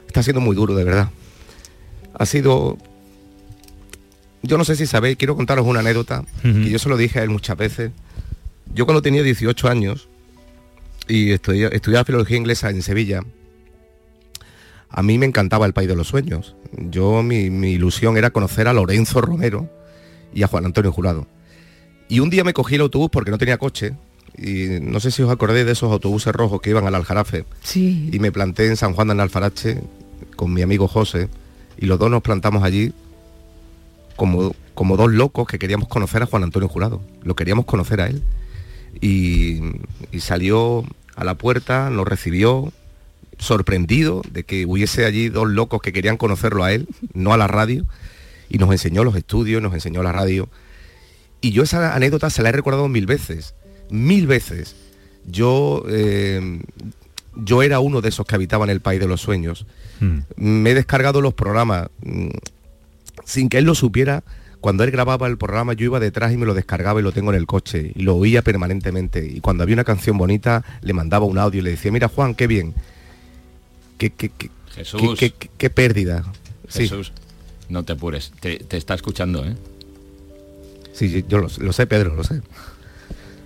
[0.07, 1.09] está siendo muy duro, de verdad.
[2.13, 2.77] Ha sido
[4.43, 7.23] yo no sé si sabéis, quiero contaros una anécdota, que yo se lo dije a
[7.23, 7.91] él muchas veces.
[8.75, 10.07] Yo cuando tenía 18 años
[11.07, 13.21] y estudia- estudiaba filología inglesa en Sevilla,
[14.89, 16.55] a mí me encantaba el País de los Sueños.
[16.77, 19.69] Yo, mi, mi ilusión era conocer a Lorenzo Romero
[20.33, 21.27] y a Juan Antonio Jurado.
[22.09, 23.93] Y un día me cogí el autobús porque no tenía coche.
[24.37, 27.45] Y no sé si os acordáis de esos autobuses rojos que iban al Aljarafe.
[27.63, 28.09] Sí.
[28.11, 29.81] Y me planté en San Juan de Alfarache
[30.35, 31.27] con mi amigo José.
[31.77, 32.93] Y los dos nos plantamos allí
[34.15, 37.01] como, como dos locos que queríamos conocer a Juan Antonio Jurado.
[37.23, 38.21] Lo queríamos conocer a él.
[39.01, 39.59] Y,
[40.11, 40.83] y salió
[41.15, 42.71] a la puerta, nos recibió,
[43.37, 47.47] sorprendido de que hubiese allí dos locos que querían conocerlo a él, no a la
[47.47, 47.85] radio,
[48.49, 50.49] y nos enseñó los estudios, nos enseñó la radio.
[51.41, 53.53] Y yo esa anécdota se la he recordado mil veces,
[53.89, 54.75] mil veces.
[55.25, 56.61] Yo, eh,
[57.35, 59.65] yo era uno de esos que habitaban el país de los sueños.
[60.35, 62.27] Me he descargado los programas mm,
[63.23, 64.23] sin que él lo supiera.
[64.63, 67.31] Cuando él grababa el programa yo iba detrás y me lo descargaba y lo tengo
[67.33, 69.27] en el coche y lo oía permanentemente.
[69.27, 72.33] Y cuando había una canción bonita le mandaba un audio y le decía, mira Juan,
[72.33, 72.73] qué bien.
[73.97, 75.19] Qué, qué, qué- Jesús.
[75.19, 76.23] qué- qué- qué pérdida.
[76.69, 76.83] Sí.
[76.83, 77.11] Jesús,
[77.67, 78.31] no te apures.
[78.39, 79.53] Te, te está escuchando, ¿eh?
[80.93, 82.41] Sí, yo lo, lo sé, Pedro, lo sé.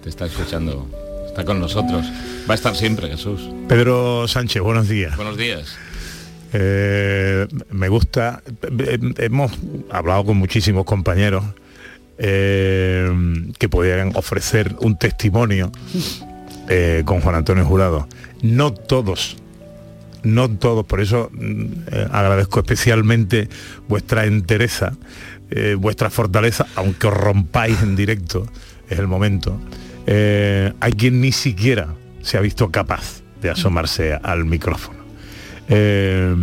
[0.04, 0.88] Te está escuchando.
[1.26, 2.06] Está con nosotros.
[2.48, 3.42] Va a estar siempre, Jesús.
[3.68, 5.16] Pedro Sánchez, buenos días.
[5.16, 5.76] Buenos días.
[6.54, 8.42] Eh, me gusta,
[8.80, 9.52] eh, hemos
[9.90, 11.44] hablado con muchísimos compañeros
[12.18, 13.10] eh,
[13.58, 15.72] que podían ofrecer un testimonio
[17.06, 18.08] con Juan Antonio Jurado.
[18.42, 19.38] No todos,
[20.24, 21.66] no todos, por eso mm,
[22.12, 23.48] agradezco especialmente
[23.88, 24.94] vuestra entereza,
[25.78, 28.46] vuestra fortaleza, aunque os rompáis en directo,
[28.90, 29.58] es el momento.
[30.06, 31.88] Hay quien ni siquiera
[32.22, 34.97] se ha visto capaz de asomarse al micrófono.
[35.70, 36.36] Eh,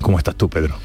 [0.00, 0.76] ¿Cómo estás tú, Pedro?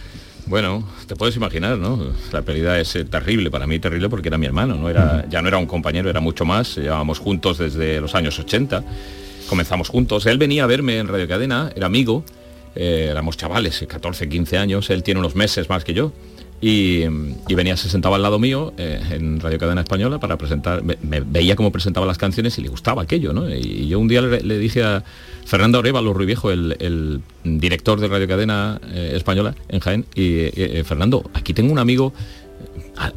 [0.46, 2.12] Bueno, te puedes imaginar, ¿no?
[2.32, 4.90] La pérdida es eh, terrible, para mí terrible porque era mi hermano, ¿no?
[4.90, 6.76] Era, ya no era un compañero, era mucho más.
[6.76, 8.84] Llevábamos juntos desde los años 80.
[9.48, 10.26] Comenzamos juntos.
[10.26, 12.24] Él venía a verme en Radio Cadena, era amigo.
[12.76, 14.90] eh, éramos chavales, eh, 14, 15 años.
[14.90, 16.12] Él tiene unos meses más que yo.
[16.65, 17.04] Y,
[17.54, 21.58] venía, se sentaba al lado mío eh, en Radio Cadena Española para presentar, me, veía
[21.58, 23.54] cómo presentaba las canciones y le gustaba aquello, ¿no?
[23.54, 25.03] Y yo un día le, dije a
[25.45, 30.86] Fernando Arevalo Ruiviejo, el, el director de Radio Cadena eh, Española en Jaén, y eh,
[30.86, 32.14] Fernando, aquí tengo un amigo,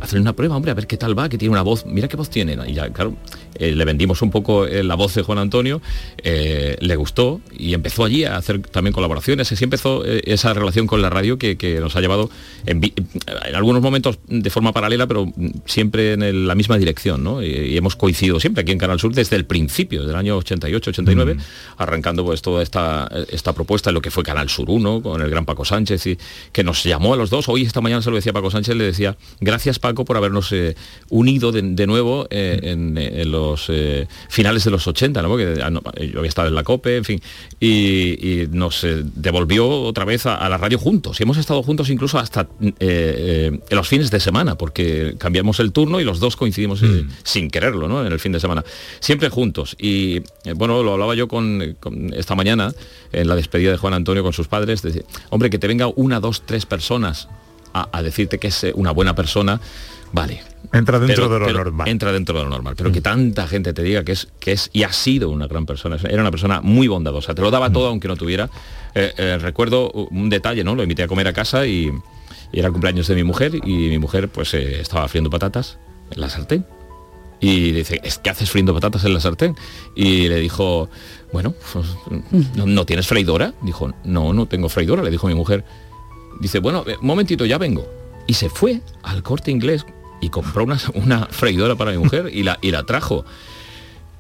[0.01, 2.17] hacerle una prueba, hombre, a ver qué tal va, que tiene una voz, mira qué
[2.17, 2.59] voz tiene.
[2.67, 3.15] Y ya, claro,
[3.59, 5.81] eh, le vendimos un poco eh, la voz de Juan Antonio,
[6.23, 9.51] eh, le gustó y empezó allí a hacer también colaboraciones.
[9.53, 12.31] Así empezó esa relación con la radio que, que nos ha llevado
[12.67, 12.81] en,
[13.55, 17.43] algunos momentos de forma paralela, pero mm, siempre en el- la misma dirección, ¿no?
[17.43, 20.91] Y, y hemos coincidido siempre aquí en Canal Sur desde el principio, del año 88,
[20.91, 21.37] 89,
[21.79, 25.31] arrancando pues toda esta, esta propuesta en lo que fue Canal Sur 1, con el
[25.31, 26.19] gran Paco Sánchez, y
[26.53, 27.49] que nos llamó a los dos.
[27.49, 30.53] Hoy esta mañana se lo decía Paco Sánchez, le decía, gracias Paco por habernos
[31.09, 35.29] unido de, de nuevo eh, en, en los los eh, finales de los 80, ¿no?
[35.29, 37.21] porque ah, no, yo había estado en la COPE, en fin,
[37.61, 41.21] y, y nos eh, devolvió otra vez a, a la radio juntos.
[41.21, 42.49] Y hemos estado juntos incluso hasta
[42.81, 47.51] eh, los fines de semana, porque cambiamos el turno y los dos coincidimos eh, sin
[47.51, 48.05] quererlo, ¿no?
[48.05, 48.65] En el fin de semana.
[49.01, 49.77] Siempre juntos.
[49.79, 50.23] Y
[50.55, 52.73] bueno, lo hablaba yo con, con esta mañana
[53.13, 54.83] en la despedida de Juan Antonio con sus padres.
[54.83, 57.29] de hombre, que te venga una, dos, tres personas
[57.73, 59.61] a, a decirte que es una buena persona,
[60.13, 60.56] vale.
[60.73, 61.89] Entra dentro Pero- de lo pero normal.
[61.89, 62.75] Entra dentro de lo normal.
[62.77, 65.67] Pero que tanta gente te diga que es, que es y ha sido una gran
[65.67, 65.97] persona.
[66.09, 67.35] Era una persona muy bondadosa.
[67.35, 68.49] Te lo daba todo aunque no tuviera.
[68.95, 70.75] Eh, eh, recuerdo un detalle, ¿no?
[70.75, 71.91] Lo invité a comer a casa y,
[72.53, 75.79] y era el cumpleaños de mi mujer y mi mujer pues eh, estaba friendo patatas
[76.11, 76.65] en la sartén.
[77.39, 79.55] Y le dice, ¿es que haces friendo patatas en la sartén?
[79.95, 80.89] Y le dijo,
[81.35, 81.87] bueno, pues,
[82.55, 83.53] ¿no, no tienes freidora?
[83.61, 85.63] Dijo, no, no tengo freidora, le dijo mi mujer.
[86.41, 87.87] Dice, bueno, un momentito, ya vengo.
[88.27, 89.85] Y se fue al corte inglés
[90.21, 93.25] y compró una, una freidora para mi mujer y la, y la trajo.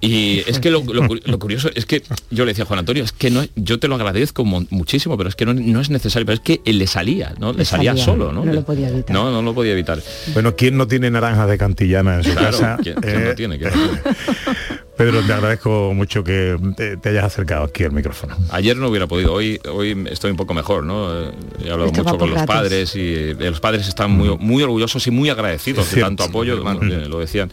[0.00, 2.80] Y es que lo, lo cu- lo curioso es que yo le decía a Juan
[2.80, 5.80] Antonio, es que no, yo te lo agradezco mo- muchísimo, pero es que no, no
[5.80, 7.52] es necesario, pero es que él le salía, ¿no?
[7.52, 8.44] Le, Le salía, salía, solo, ¿no?
[8.44, 9.14] no lo podía evitar.
[9.14, 10.00] No, no lo podía evitar.
[10.34, 12.78] Bueno, ¿quién no tiene naranjas de cantillana en su Claro, casa?
[12.82, 13.58] ¿quién- quién no Eh, tiene?
[13.58, 14.00] ¿Quién no tiene?
[14.96, 18.34] Pedro, te agradezco mucho que te, te hayas acercado aquí al micrófono.
[18.48, 21.12] Ayer no hubiera podido, hoy, hoy estoy un poco mejor, ¿no?
[21.26, 21.30] Eh,
[21.64, 25.06] He hablado Esto mucho con los padres y eh, los padres están muy, muy orgullosos
[25.06, 26.80] y muy agradecidos de tanto apoyo, hermano.
[26.82, 27.50] lo decían,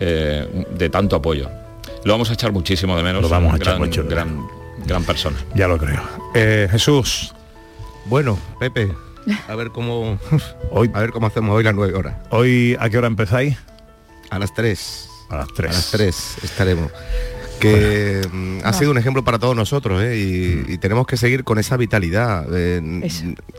[0.00, 1.48] eh, de tanto apoyo.
[2.04, 3.22] Lo vamos a echar muchísimo de menos.
[3.22, 4.46] Lo vamos a echar gran, mucho gran,
[4.86, 5.36] gran persona.
[5.54, 6.00] Ya lo creo.
[6.34, 7.34] Eh, Jesús.
[8.06, 8.90] Bueno, Pepe,
[9.48, 10.18] a ver cómo
[10.70, 12.16] hoy, a ver cómo hacemos hoy las nueve horas.
[12.30, 13.56] ¿Hoy a qué hora empezáis?
[14.30, 15.08] A las 3.
[15.30, 15.70] A las 3.
[15.70, 16.90] A las 3 estaremos.
[17.60, 20.16] Que mm, ha sido un ejemplo para todos nosotros ¿eh?
[20.16, 22.46] y, y tenemos que seguir con esa vitalidad.
[22.52, 23.08] Eh,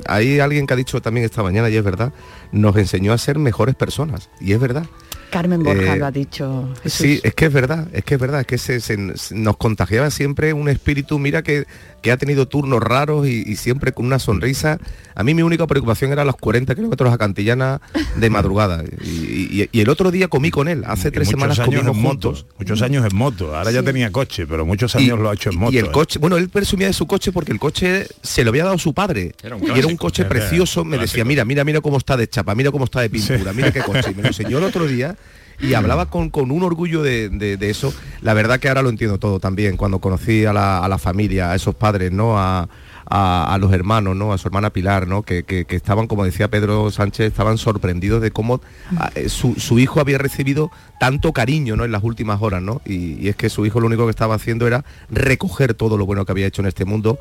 [0.08, 2.14] hay alguien que ha dicho también esta mañana, y es verdad,
[2.52, 4.30] nos enseñó a ser mejores personas.
[4.40, 4.86] Y es verdad.
[5.30, 6.70] Carmen Borja Eh, lo ha dicho.
[6.84, 7.02] Jesús.
[7.02, 9.58] Sí, es que es verdad, es que es verdad, es que se, se- se- nos
[9.58, 11.66] contagiaba siempre un espíritu, mira que,
[12.02, 14.80] que ha tenido turnos raros y, y siempre con una sonrisa.
[15.16, 17.82] A mí mi única preocupación era los 40 kilómetros a Cantillana
[18.16, 18.84] de madrugada.
[19.04, 22.02] Y, y- y el otro día comí con él, hace tres semanas años comimos en
[22.04, 22.46] moto, juntos.
[22.58, 23.56] Muchos años en moto.
[23.56, 25.74] Ahora ya tenía coche, pero muchos años lo ha hecho en moto.
[25.74, 25.92] Y el ¿eh?
[25.92, 28.94] coche, bueno, él presumía de su coche porque el coche se lo había dado su
[28.94, 29.34] padre.
[29.44, 30.86] Era un y era un coche precioso.
[30.86, 33.72] Me decía, mira, mira, mira cómo está de chapa, mira cómo está de pintura, mira
[33.72, 34.12] qué coche.
[34.12, 35.16] Y me lo enseñó el otro día
[35.62, 37.94] y hablaba con, con un orgullo de, de- eso.
[38.22, 41.52] La verdad que ahora lo entiendo todo también, cuando conocí a la, a la familia,
[41.52, 42.38] a esos padres, ¿no?
[42.40, 42.68] A,
[43.12, 44.32] a- los hermanos, ¿no?
[44.34, 45.24] A su hermana Pilar, ¿no?
[45.24, 48.62] Que, que- estaban, como decía Pedro Sánchez, estaban sorprendidos de cómo
[48.98, 51.86] ah, eh, su, su hijo había recibido tanto cariño, ¿no?
[51.86, 52.82] En las últimas horas, ¿no?
[52.86, 56.06] Y, y es que su hijo lo único que estaba haciendo era recoger todo lo
[56.06, 57.20] bueno que había hecho en este mundo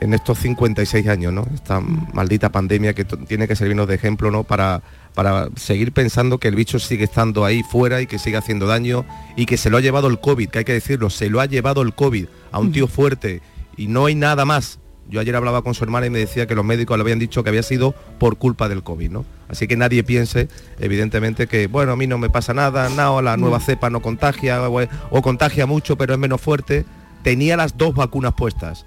[0.00, 1.44] en estos 56 años, ¿no?
[1.52, 4.44] Esta maldita pandemia que tiene que servirnos de ejemplo, ¿no?
[4.44, 4.80] Para,
[5.14, 9.04] para seguir pensando que el bicho sigue estando ahí fuera y que sigue haciendo daño
[9.36, 11.46] y que se lo ha llevado el COVID, que hay que decirlo, se lo ha
[11.46, 13.42] llevado el COVID a un tío fuerte
[13.76, 14.78] y no hay nada más.
[15.10, 17.42] Yo ayer hablaba con su hermana y me decía que los médicos le habían dicho
[17.42, 19.24] que había sido por culpa del COVID, ¿no?
[19.48, 20.48] Así que nadie piense,
[20.78, 24.68] evidentemente, que, bueno, a mí no me pasa nada, no, la nueva cepa no contagia,
[24.68, 26.84] o, o contagia mucho, pero es menos fuerte.
[27.22, 28.84] Tenía las dos vacunas puestas.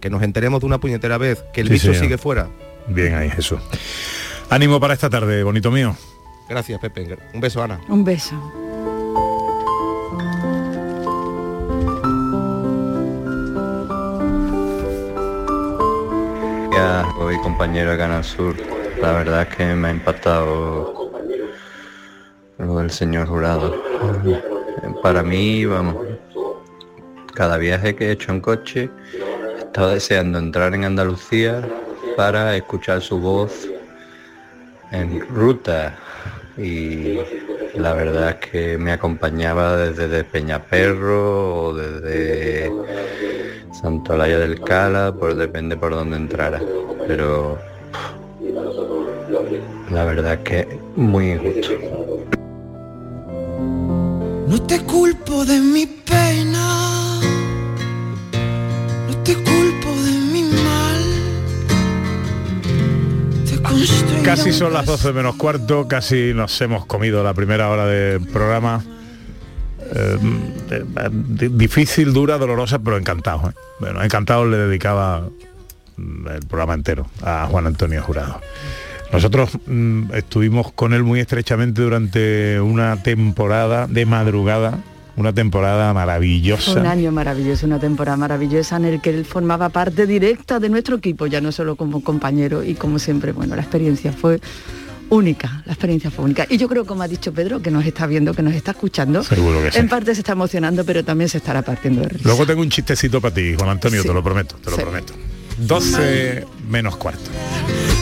[0.00, 2.00] Que nos enteremos de una puñetera vez que el Sí, bicho señor.
[2.02, 2.48] sigue fuera.
[2.88, 3.60] Bien ahí, Jesús.
[4.50, 5.94] Ánimo para esta tarde, bonito mío.
[6.48, 7.16] Gracias, Pepe.
[7.32, 7.80] Un beso, Ana.
[7.88, 8.34] Un beso.
[16.72, 18.56] Ya, hoy compañero de Canal Sur,
[19.00, 21.12] la verdad es que me ha impactado
[22.58, 23.80] lo del señor jurado.
[25.00, 25.94] Para mí, vamos,
[27.34, 28.90] cada viaje que he hecho en coche,
[29.60, 31.62] estaba deseando entrar en Andalucía
[32.16, 33.68] para escuchar su voz
[34.92, 35.96] en ruta
[36.56, 37.18] y
[37.74, 42.72] la verdad es que me acompañaba desde de Peñaperro o desde
[43.72, 46.60] Santolaya del Cala, por depende por dónde entrara,
[47.06, 47.58] pero
[49.90, 51.72] la verdad es que muy injusto.
[54.48, 56.49] No te culpo de mi pena,
[64.24, 68.82] Casi son las 12 menos cuarto, casi nos hemos comido la primera hora del programa.
[69.94, 70.18] Eh,
[70.70, 73.50] eh, di- difícil, dura, dolorosa, pero encantado.
[73.50, 73.54] ¿eh?
[73.80, 75.22] Bueno, encantado le dedicaba
[75.96, 78.40] mm, el programa entero a Juan Antonio Jurado.
[79.12, 84.78] Nosotros mm, estuvimos con él muy estrechamente durante una temporada de madrugada,
[85.20, 86.72] una temporada maravillosa.
[86.80, 90.96] Un año maravilloso, una temporada maravillosa en el que él formaba parte directa de nuestro
[90.96, 94.40] equipo, ya no solo como compañero y como siempre, bueno, la experiencia fue
[95.10, 96.46] única, la experiencia fue única.
[96.48, 99.22] Y yo creo, como ha dicho Pedro, que nos está viendo, que nos está escuchando,
[99.22, 99.78] Seguro que sí.
[99.78, 102.22] en parte se está emocionando, pero también se estará partiendo de risa.
[102.28, 104.08] Luego tengo un chistecito para ti, Juan Antonio, Sí.
[104.08, 104.82] te lo prometo, te lo Sí.
[104.82, 105.12] prometo.
[105.58, 107.28] 12 menos cuarto.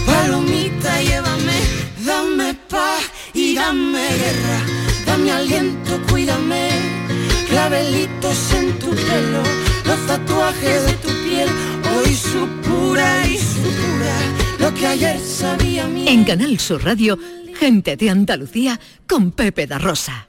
[0.06, 1.58] Palomita, llévame,
[2.06, 3.02] dame paz
[3.34, 4.60] y dame guerra,
[5.06, 5.87] dame aliento, cuídame,
[7.68, 9.42] clavelitos en tu pelo,
[9.84, 11.48] los tatuajes de tu piel,
[11.94, 14.16] hoy su pura y su pura,
[14.58, 17.18] lo que ayer sabía mi En Canal Sur Radio,
[17.58, 20.28] gente de Andalucía con Pepe da Rosa.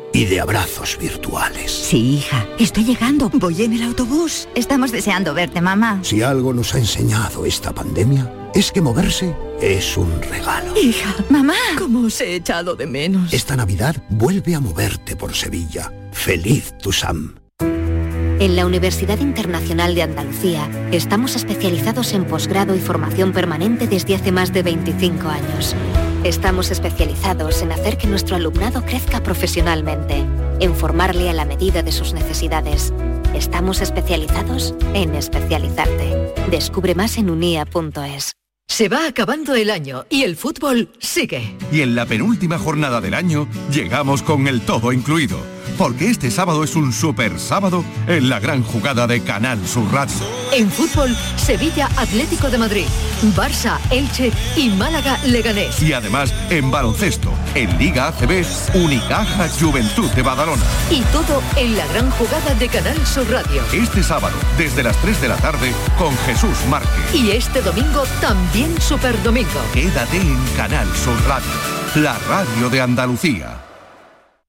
[0.13, 1.71] y de abrazos virtuales.
[1.71, 3.29] Sí, hija, estoy llegando.
[3.33, 4.47] Voy en el autobús.
[4.55, 5.99] Estamos deseando verte, mamá.
[6.03, 10.75] Si algo nos ha enseñado esta pandemia, es que moverse es un regalo.
[10.77, 11.55] Hija, mamá.
[11.77, 13.33] ¿Cómo os he echado de menos?
[13.33, 15.91] Esta Navidad vuelve a moverte por Sevilla.
[16.11, 17.35] Feliz tu Sam.
[17.59, 24.31] En la Universidad Internacional de Andalucía estamos especializados en posgrado y formación permanente desde hace
[24.31, 25.75] más de 25 años.
[26.23, 30.23] Estamos especializados en hacer que nuestro alumnado crezca profesionalmente,
[30.59, 32.93] en formarle a la medida de sus necesidades.
[33.33, 36.31] Estamos especializados en especializarte.
[36.51, 38.33] Descubre más en unia.es.
[38.67, 41.57] Se va acabando el año y el fútbol sigue.
[41.71, 45.39] Y en la penúltima jornada del año llegamos con el todo incluido.
[45.77, 50.15] Porque este sábado es un super sábado en la gran jugada de Canal Sur Radio.
[50.53, 52.85] En fútbol, Sevilla Atlético de Madrid,
[53.35, 55.81] Barça Elche y Málaga Leganés.
[55.81, 58.45] Y además en baloncesto, en Liga ACB,
[58.75, 60.63] Unicaja Juventud de Badalona.
[60.89, 63.63] Y todo en la gran jugada de Canal Sur Radio.
[63.71, 67.15] Este sábado, desde las 3 de la tarde, con Jesús Márquez.
[67.15, 69.61] Y este domingo también Super Domingo.
[69.73, 71.49] Quédate en Canal Sur Radio,
[71.95, 73.70] la radio de Andalucía.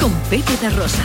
[0.00, 1.02] con Pepe da Rosa.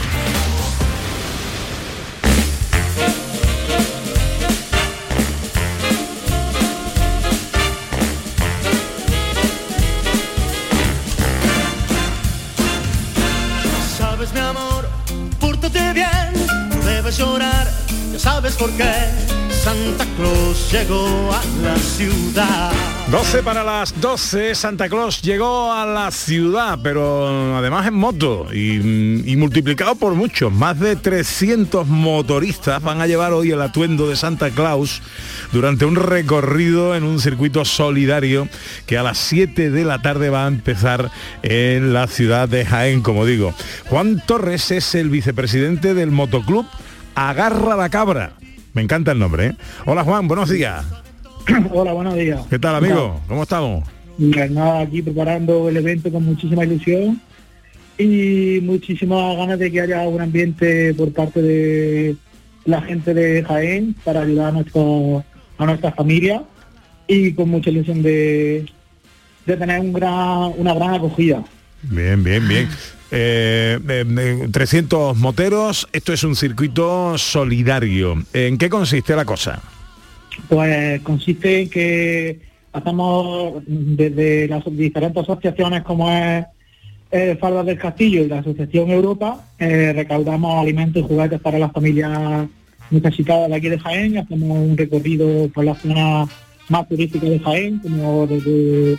[13.98, 14.88] Sabes mi amor,
[15.39, 16.08] pórtate bien,
[16.70, 17.68] no debes llorar,
[18.14, 19.35] ya sabes por qué.
[19.66, 22.72] Santa Claus llegó a la ciudad.
[23.09, 29.36] 12 para las 12, Santa Claus llegó a la ciudad, pero además en moto y,
[29.36, 30.53] multiplicado por muchos.
[30.53, 35.01] Más de 300 motoristas van a llevar hoy el atuendo de Santa Claus
[35.51, 38.47] durante un recorrido en un circuito solidario
[38.86, 41.09] que a las 7 de la tarde va a empezar
[41.41, 43.55] en la ciudad de Jaén, como digo.
[43.89, 46.68] Juan Torres es el vicepresidente del motoclub
[47.16, 48.34] Agarra la Cabra.
[48.76, 49.56] Me encanta el nombre, ¿eh?
[49.86, 50.86] Hola Juan, buenos días.
[51.72, 52.46] Hola, buenos días.
[52.50, 53.22] ¿Qué tal, amigo?
[53.26, 53.88] ¿Cómo estamos?
[54.18, 57.22] Nada, aquí preparando el evento con muchísima ilusión
[57.98, 62.18] y muchísimas ganas de que haya un ambiente por parte de
[62.66, 65.24] la gente de Jaén para ayudar a, nuestro,
[65.58, 66.44] a nuestra familia
[67.08, 68.66] y con mucha ilusión de,
[69.46, 71.42] de tener un gran, una gran acogida.
[71.90, 72.70] Bien, bien, bien.
[73.12, 78.24] Eh, eh, 300 moteros, esto es un circuito solidario.
[78.34, 79.62] ¿En qué consiste la cosa?
[80.50, 82.40] Pues consiste en que
[82.74, 86.46] hacemos desde las diferentes asociaciones como es
[87.12, 91.72] eh, Faldas del Castillo y la Asociación Europa, eh, recaudamos alimentos y juguetes para las
[91.72, 92.48] familias
[92.90, 96.26] necesitadas de aquí de Jaén, hacemos un recorrido por la zona
[96.68, 98.98] más turística de Jaén, como desde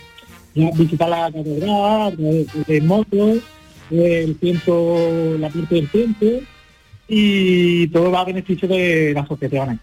[0.75, 3.37] visitar la catedral, de motos,
[3.91, 6.25] el tiempo, la parte del tiempo,
[7.07, 9.79] y todo va a beneficio de las asociaciones.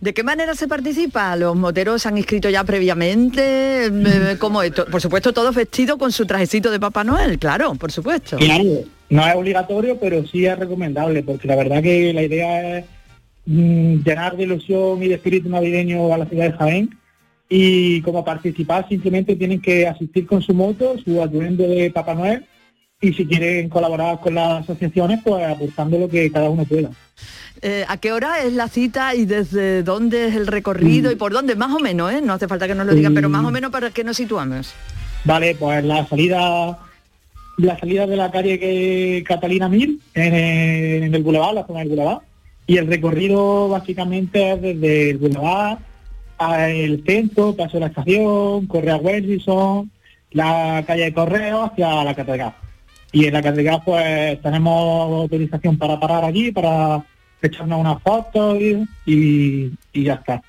[0.00, 1.34] ¿De qué manera se participa?
[1.36, 3.86] ¿Los moteros se han inscrito ya previamente?
[3.86, 4.84] Eh, ¿Cómo esto?
[4.86, 8.36] Por supuesto, todos vestidos con su trajecito de Papá Noel, claro, por supuesto.
[8.36, 8.64] Claro,
[9.08, 12.84] no es obligatorio, pero sí es recomendable, porque la verdad que la idea es
[13.46, 16.98] mm, llenar de ilusión y de espíritu navideño a la ciudad de Jaén.
[17.56, 22.44] Y como participar simplemente tienen que asistir con su moto, su atuendo de Papá Noel,
[23.00, 26.90] y si quieren colaborar con las asociaciones, pues aportando lo que cada uno pueda.
[27.62, 31.32] Eh, ¿A qué hora es la cita y desde dónde es el recorrido y por
[31.32, 31.54] dónde?
[31.54, 32.20] Más o menos, ¿eh?
[32.20, 34.74] No hace falta que nos lo digan, pero más o menos para que nos situamos.
[35.24, 36.78] Vale, pues la salida
[37.56, 41.78] la salida de la calle que Catalina Mil en, el- en el Boulevard, la zona
[41.80, 42.18] del Boulevard,
[42.66, 45.78] y el recorrido básicamente es desde el Boulevard
[46.46, 49.90] al centro, paso de la estación, Correa Wilson,
[50.32, 52.54] la calle de Correo hacia la catedral.
[53.12, 57.04] Y en la catedral pues tenemos autorización para parar allí, para
[57.40, 60.42] echarnos unas fotos y, y- y ya está.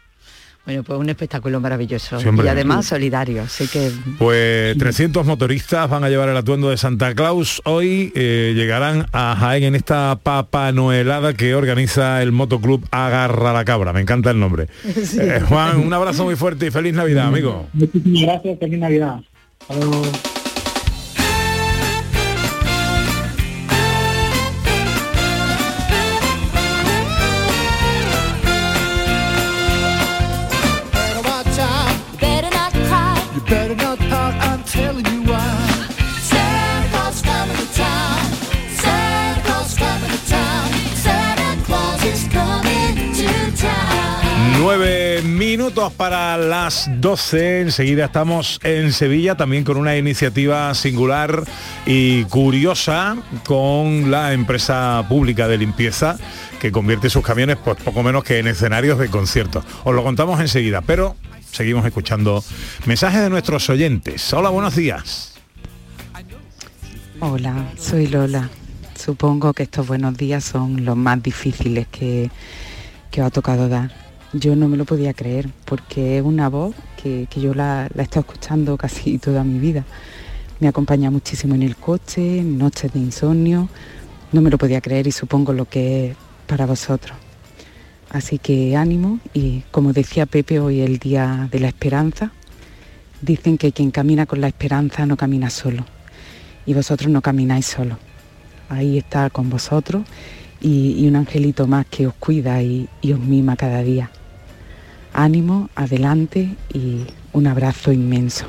[0.66, 6.04] Bueno, pues un espectáculo maravilloso Sí, y además solidario, así que Pues 300 motoristas van
[6.04, 7.62] a llevar el atuendo de Santa Claus.
[7.66, 13.64] Hoy eh, llegarán a Jaén en esta Papa Noelada que organiza el motoclub Agarra la
[13.64, 13.94] Cabra.
[13.94, 14.68] Me encanta el nombre.
[15.06, 15.20] Sí.
[15.20, 17.68] Eh, Juan, un abrazo muy fuerte y feliz Navidad, amigo.
[17.74, 19.20] Muchísimas gracias, feliz Navidad.
[19.60, 20.02] Hasta luego.
[45.96, 47.62] Para las 12.
[47.62, 51.44] Enseguida estamos en Sevilla también con una iniciativa singular
[51.86, 56.18] y curiosa con la empresa pública de limpieza
[56.60, 59.66] que convierte sus camiones pues poco menos que en escenarios de conciertos.
[59.84, 61.16] Os lo contamos enseguida, pero
[61.52, 62.44] seguimos escuchando
[62.86, 64.34] mensajes de nuestros oyentes.
[64.34, 65.34] Hola, buenos días.
[67.20, 68.50] Hola, soy Lola.
[68.96, 72.30] Supongo que estos buenos días son los más difíciles que,
[73.12, 74.05] que os ha tocado dar.
[74.38, 78.02] Yo no me lo podía creer porque es una voz que, que yo la, la
[78.02, 79.86] he estado escuchando casi toda mi vida.
[80.60, 83.70] Me acompaña muchísimo en el coche, en noches de insomnio.
[84.34, 86.18] No me lo podía creer y supongo lo que es
[86.48, 87.18] para vosotros.
[88.10, 92.34] Así que ánimo y como decía Pepe hoy el día de la esperanza,
[93.22, 95.86] dicen que quien camina con la esperanza no camina solo
[96.66, 97.98] y vosotros no camináis solos.
[98.68, 100.04] Ahí está con vosotros
[100.60, 104.12] y, y un angelito más que os cuida y, y os mima cada día.
[105.18, 108.48] Ánimo, adelante y un abrazo inmenso.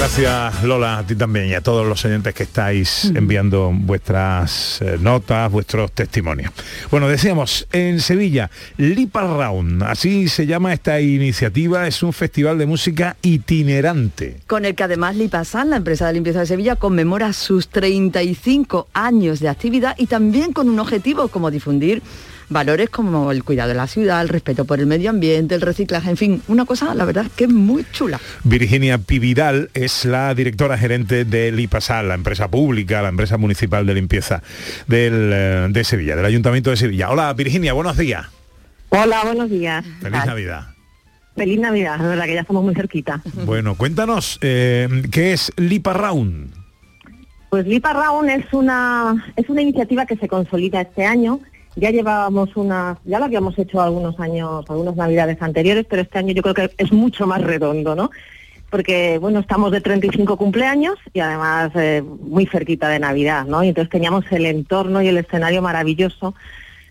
[0.00, 4.96] Gracias Lola, a ti también y a todos los oyentes que estáis enviando vuestras eh,
[4.98, 6.54] notas, vuestros testimonios.
[6.90, 12.64] Bueno, decíamos, en Sevilla, Lipa Round, así se llama esta iniciativa, es un festival de
[12.64, 14.38] música itinerante.
[14.46, 19.38] con el que además Lipasan, la empresa de limpieza de Sevilla, conmemora sus 35 años
[19.40, 22.02] de actividad y también con un objetivo como difundir
[22.50, 26.10] valores como el cuidado de la ciudad, el respeto por el medio ambiente, el reciclaje,
[26.10, 28.20] en fin, una cosa, la verdad, que es muy chula.
[28.44, 33.94] Virginia Pividal es la directora gerente de Lipasal, la empresa pública, la empresa municipal de
[33.94, 34.42] limpieza
[34.86, 37.10] del, eh, de Sevilla, del Ayuntamiento de Sevilla.
[37.10, 38.26] Hola Virginia, buenos días.
[38.90, 39.84] Hola, buenos días.
[40.00, 40.66] Feliz Navidad.
[41.36, 43.22] Feliz Navidad, de verdad que ya estamos muy cerquita.
[43.46, 46.52] Bueno, cuéntanos, eh, ¿qué es Lipa Round?
[47.50, 51.40] Pues Lipa Round es una, es una iniciativa que se consolida este año.
[51.76, 56.32] Ya llevábamos una, ya lo habíamos hecho algunos años, algunas navidades anteriores, pero este año
[56.34, 58.10] yo creo que es mucho más redondo, ¿no?
[58.70, 63.64] Porque, bueno, estamos de 35 cumpleaños y además eh, muy cerquita de Navidad, ¿no?
[63.64, 66.34] Y entonces teníamos el entorno y el escenario maravilloso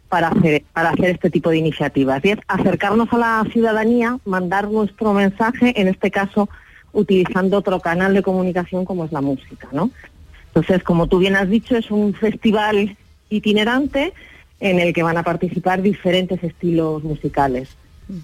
[0.10, 2.24] para hacer, para hacer este tipo de iniciativas.
[2.26, 6.50] Y es acercarnos a la ciudadanía, mandar nuestro mensaje, en este caso
[6.92, 9.92] utilizando otro canal de comunicación como es la música, ¿no?
[10.48, 12.98] Entonces, como tú bien has dicho, es un festival
[13.30, 14.14] itinerante
[14.60, 17.70] en el que van a participar diferentes estilos musicales.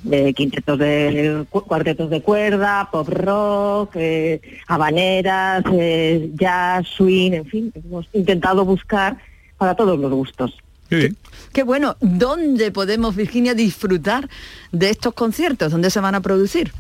[0.04, 7.46] De quintetos de cu- cuartetos de cuerda, pop rock, eh, habaneras, eh, jazz, swing, en
[7.46, 9.18] fin, hemos intentado buscar
[9.60, 10.58] para todos los gustos.
[11.54, 11.98] Qué bueno.
[12.00, 14.28] ¿Dónde podemos, Virginia, disfrutar
[14.72, 15.72] de estos conciertos?
[15.72, 16.72] ¿Dónde se van a producir?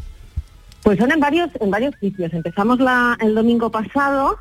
[0.81, 2.33] Pues son en varios, en varios sitios.
[2.33, 4.37] Empezamos la- el domingo pasado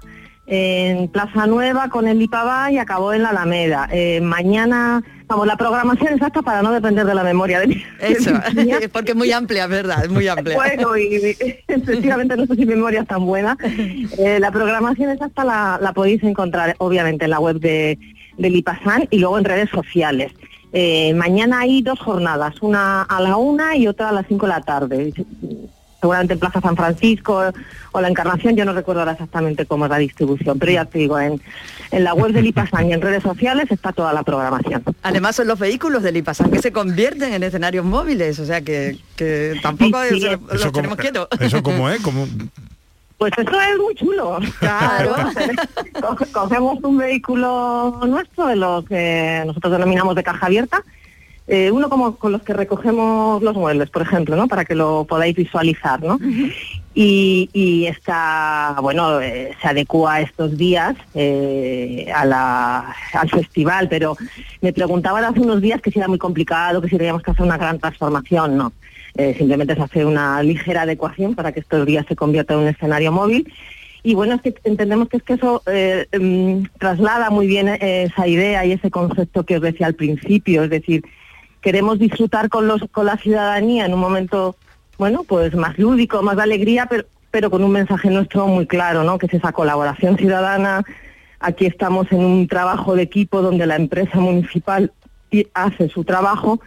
[0.46, 3.88] en Plaza Nueva con el Lipabá y acabó en la Alameda.
[3.90, 8.30] Eh, mañana, vamos, la programación exacta para no depender de la memoria de mi- Eso,
[8.52, 10.04] de porque es muy amplia, ¿verdad?
[10.04, 10.56] Es muy amplia.
[10.56, 11.36] Bueno, y
[11.68, 13.56] efectivamente no sé si mi memoria es tan buena.
[14.18, 17.98] Eh, la programación exacta la, la podéis encontrar, obviamente, en la web de,
[18.36, 20.32] de Lipasan y luego en redes sociales.
[20.76, 24.52] Eh, mañana hay dos jornadas, una a la una y otra a las cinco de
[24.52, 25.12] la tarde.
[26.04, 27.44] Seguramente en Plaza San Francisco
[27.92, 30.98] o la Encarnación, yo no recuerdo ahora exactamente cómo es la distribución, pero ya te
[30.98, 31.40] digo, en,
[31.92, 34.84] en la web de Lipasan y en redes sociales está toda la programación.
[35.02, 38.98] Además son los vehículos del IPASAN que se convierten en escenarios móviles, o sea que,
[39.16, 41.28] que tampoco Sí, sí, es- eso los como- tenemos quietos.
[41.40, 42.02] ¿Eso cómo es?
[42.02, 42.28] ¿Cómo?
[43.16, 44.40] Pues eso es muy chulo.
[44.60, 45.14] Claro.
[46.02, 50.82] Co- Cogemos un vehículo nuestro, de los que nosotros denominamos de caja abierta,
[51.46, 54.48] eh, uno como con los que recogemos los muebles, por ejemplo, ¿no?
[54.48, 56.18] Para que lo podáis visualizar, ¿no?
[56.94, 64.16] Y, y está, bueno, eh, se adecua estos días eh, a la- al festival, pero
[64.62, 67.44] me preguntaban hace unos días que si era muy complicado, que si teníamos que hacer
[67.44, 68.72] una gran transformación, no.
[69.16, 72.68] Eh, simplemente se hace una ligera adecuación para que estos días se convierta en un
[72.68, 73.52] escenario móvil.
[74.02, 78.26] Y bueno, es que entendemos que es que eso eh, em, traslada muy bien esa
[78.28, 81.04] idea y ese concepto que os decía al principio, es decir,
[81.64, 84.54] queremos disfrutar con los con la ciudadanía en un momento
[84.98, 89.02] bueno pues más lúdico más de alegría pero pero con un mensaje nuestro muy claro
[89.02, 90.84] no que es esa colaboración ciudadana.
[91.40, 94.92] Aquí estamos en un trabajo de equipo donde la empresa municipal
[95.54, 96.60] hace su trabajo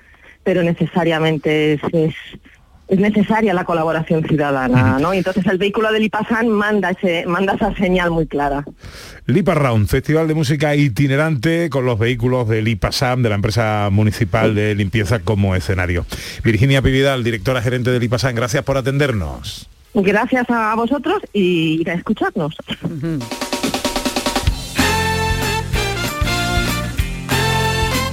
[0.43, 2.15] pero necesariamente es, es
[2.87, 5.13] es necesaria la colaboración ciudadana, ¿no?
[5.13, 8.63] Y entonces el vehículo del IPASAN manda ese, manda esa señal muy clara.
[9.25, 14.55] Lipa Round, festival de música itinerante con los vehículos del IPASAM, de la empresa municipal
[14.55, 16.05] de limpieza como escenario.
[16.43, 19.67] Virginia Pividal, directora gerente del IPASAM, gracias por atendernos.
[19.93, 22.55] Gracias a vosotros y a escucharnos.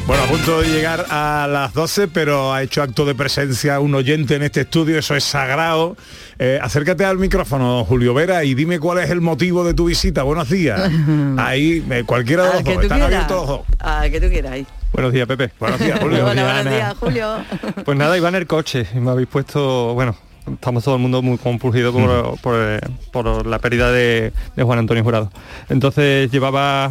[0.07, 3.95] Bueno, a punto de llegar a las 12, pero ha hecho acto de presencia un
[3.95, 5.97] oyente en este estudio, eso es sagrado.
[6.39, 10.23] Eh, acércate al micrófono, Julio Vera, y dime cuál es el motivo de tu visita.
[10.23, 10.79] Buenos días.
[11.39, 13.15] Ahí, eh, cualquiera de los que dos, tú están quieras.
[13.31, 14.11] abiertos los dos.
[14.11, 14.53] Que tú quieras.
[14.53, 14.67] ahí.
[14.93, 15.51] Buenos días, Pepe.
[15.59, 16.27] Buenos días, Julio.
[16.27, 17.37] Hola, buenos días, Julio.
[17.87, 20.15] Pues nada, iba en el coche y me habéis puesto, bueno,
[20.53, 22.81] estamos todo el mundo muy compungido por, por,
[23.11, 25.31] por la pérdida de, de Juan Antonio Jurado.
[25.71, 26.91] Entonces llevaba,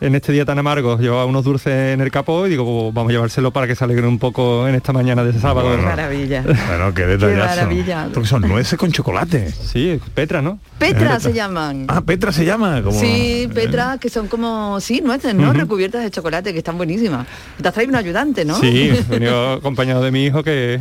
[0.00, 3.10] en este día tan amargo, llevaba unos dulces en el capó y digo, pues, vamos
[3.10, 5.68] a llevárselo para que se alegren un poco en esta mañana de sábado.
[5.68, 5.82] Bueno.
[5.82, 6.42] Maravilla.
[6.42, 7.48] Bueno, qué detallazo.
[7.48, 8.08] maravilla.
[8.12, 9.50] Porque son nueces con chocolate.
[9.50, 10.58] Sí, Petra, ¿no?
[10.78, 11.86] Petra se llaman.
[11.88, 12.82] Ah, Petra se llama.
[12.82, 12.98] Como...
[12.98, 15.50] Sí, Petra, que son como, sí, nueces, ¿no?
[15.50, 15.60] Ujú.
[15.60, 17.26] Recubiertas de chocolate, que están buenísimas.
[17.60, 18.58] Te has traído un ayudante, ¿no?
[18.58, 20.80] Sí, he venido acompañado de mi hijo que,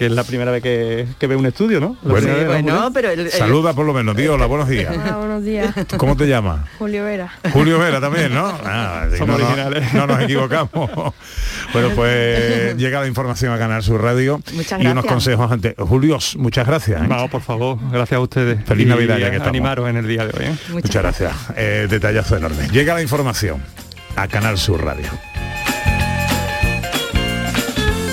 [0.00, 1.94] que es la primera vez que, que ve un estudio, ¿no?
[2.02, 2.90] La Bueno, primera vez, ¿no, bueno, Julio?
[2.94, 4.32] pero el, el- Saluda por lo menos, tío.
[4.32, 4.96] Hola, buenos días.
[4.96, 5.74] Hola, buenos días.
[5.98, 6.60] ¿Cómo te llamas?
[6.78, 7.30] Julio Vera.
[7.52, 8.46] Julio Vera también, ¿no?
[8.64, 9.92] Ah, sí, Somos no, originales.
[9.92, 10.70] no nos equivocamos.
[11.74, 15.12] Bueno, pues llega la información a Canal Sur Radio Muchas y unos gracias.
[15.12, 15.74] consejos antes.
[15.76, 17.02] Julio, muchas gracias.
[17.02, 17.06] ¿eh?
[17.06, 18.64] Vamos, por favor, gracias a ustedes.
[18.64, 19.48] Feliz Y Navidad, ya que estamos.
[19.50, 20.46] Animaros en el día de hoy.
[20.46, 20.56] ¿eh?
[20.70, 21.32] Muchas, gracias.
[21.56, 22.68] Eh, detallazo enorme.
[22.72, 23.62] Llega la información
[24.16, 25.08] a Canal Sur Radio.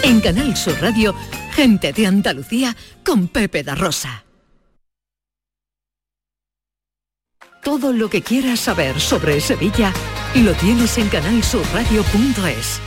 [0.03, 1.15] En Canal Sur Radio,
[1.57, 4.23] gente de Andalucía con Pepe da Rosa.
[7.63, 9.91] Todo lo que quieras saber sobre Sevilla
[10.35, 12.86] lo tienes en canalsurradio.es.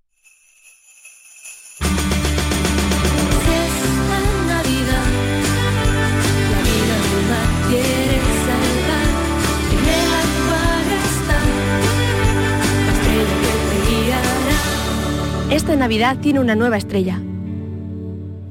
[15.51, 17.21] Esta Navidad tiene una nueva estrella.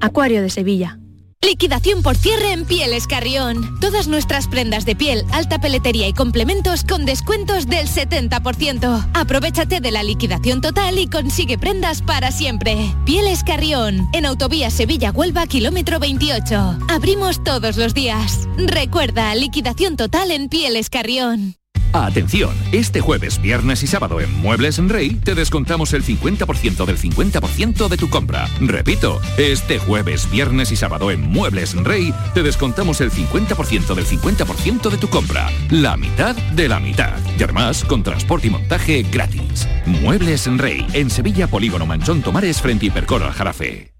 [0.02, 0.98] Acuario de Sevilla.
[1.40, 3.80] Liquidación por cierre en Pieles Carrión.
[3.80, 9.08] Todas nuestras prendas de piel, alta peletería y complementos con descuentos del 70%.
[9.14, 12.76] Aprovechate de la liquidación total y consigue prendas para siempre.
[13.06, 16.80] Pieles Carrión, en Autovía Sevilla-Huelva, kilómetro 28.
[16.90, 18.46] Abrimos todos los días.
[18.58, 21.59] Recuerda, liquidación total en Pieles Carrión.
[21.92, 26.96] Atención, este jueves, viernes y sábado en Muebles en Rey te descontamos el 50% del
[26.96, 28.48] 50% de tu compra.
[28.60, 34.06] Repito, este jueves, viernes y sábado en Muebles en Rey te descontamos el 50% del
[34.06, 35.48] 50% de tu compra.
[35.70, 37.18] La mitad de la mitad.
[37.36, 39.66] Y además con transporte y montaje gratis.
[39.84, 43.99] Muebles en Rey, en Sevilla Polígono Manchón Tomares frente a Hipercor Jarafe.